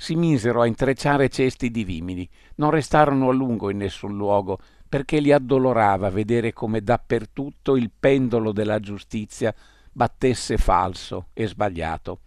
si 0.00 0.16
misero 0.16 0.62
a 0.62 0.66
intrecciare 0.66 1.28
cesti 1.28 1.70
di 1.70 1.84
vimini. 1.84 2.26
Non 2.54 2.70
restarono 2.70 3.28
a 3.28 3.32
lungo 3.34 3.68
in 3.68 3.76
nessun 3.76 4.16
luogo, 4.16 4.58
perché 4.88 5.20
li 5.20 5.30
addolorava 5.30 6.08
vedere 6.08 6.54
come 6.54 6.80
dappertutto 6.80 7.76
il 7.76 7.90
pendolo 8.00 8.50
della 8.50 8.80
giustizia 8.80 9.54
battesse 9.92 10.56
falso 10.56 11.26
e 11.34 11.46
sbagliato. 11.46 12.20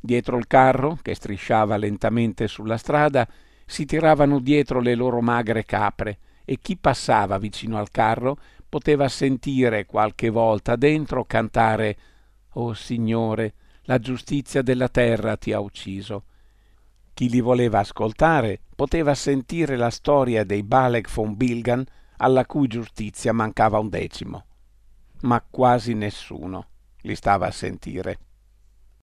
Dietro 0.00 0.36
il 0.36 0.48
carro, 0.48 0.98
che 1.00 1.14
strisciava 1.14 1.76
lentamente 1.76 2.48
sulla 2.48 2.76
strada, 2.76 3.24
si 3.64 3.84
tiravano 3.84 4.40
dietro 4.40 4.80
le 4.80 4.96
loro 4.96 5.20
magre 5.20 5.64
capre, 5.64 6.18
e 6.44 6.58
chi 6.60 6.76
passava 6.76 7.38
vicino 7.38 7.78
al 7.78 7.92
carro 7.92 8.36
poteva 8.68 9.08
sentire 9.08 9.86
qualche 9.86 10.28
volta 10.28 10.74
dentro 10.74 11.24
cantare 11.24 11.96
Oh 12.54 12.74
Signore, 12.74 13.54
la 13.82 14.00
giustizia 14.00 14.60
della 14.60 14.88
terra 14.88 15.36
ti 15.36 15.52
ha 15.52 15.60
ucciso. 15.60 16.24
Chi 17.14 17.28
li 17.30 17.40
voleva 17.40 17.78
ascoltare 17.78 18.60
poteva 18.74 19.14
sentire 19.14 19.76
la 19.76 19.90
storia 19.90 20.42
dei 20.42 20.64
Balek 20.64 21.08
von 21.12 21.36
Bilgan 21.36 21.84
alla 22.16 22.44
cui 22.44 22.66
giustizia 22.66 23.32
mancava 23.32 23.78
un 23.78 23.88
decimo, 23.88 24.44
ma 25.20 25.40
quasi 25.48 25.94
nessuno 25.94 26.66
li 27.02 27.14
stava 27.14 27.46
a 27.46 27.52
sentire. 27.52 28.18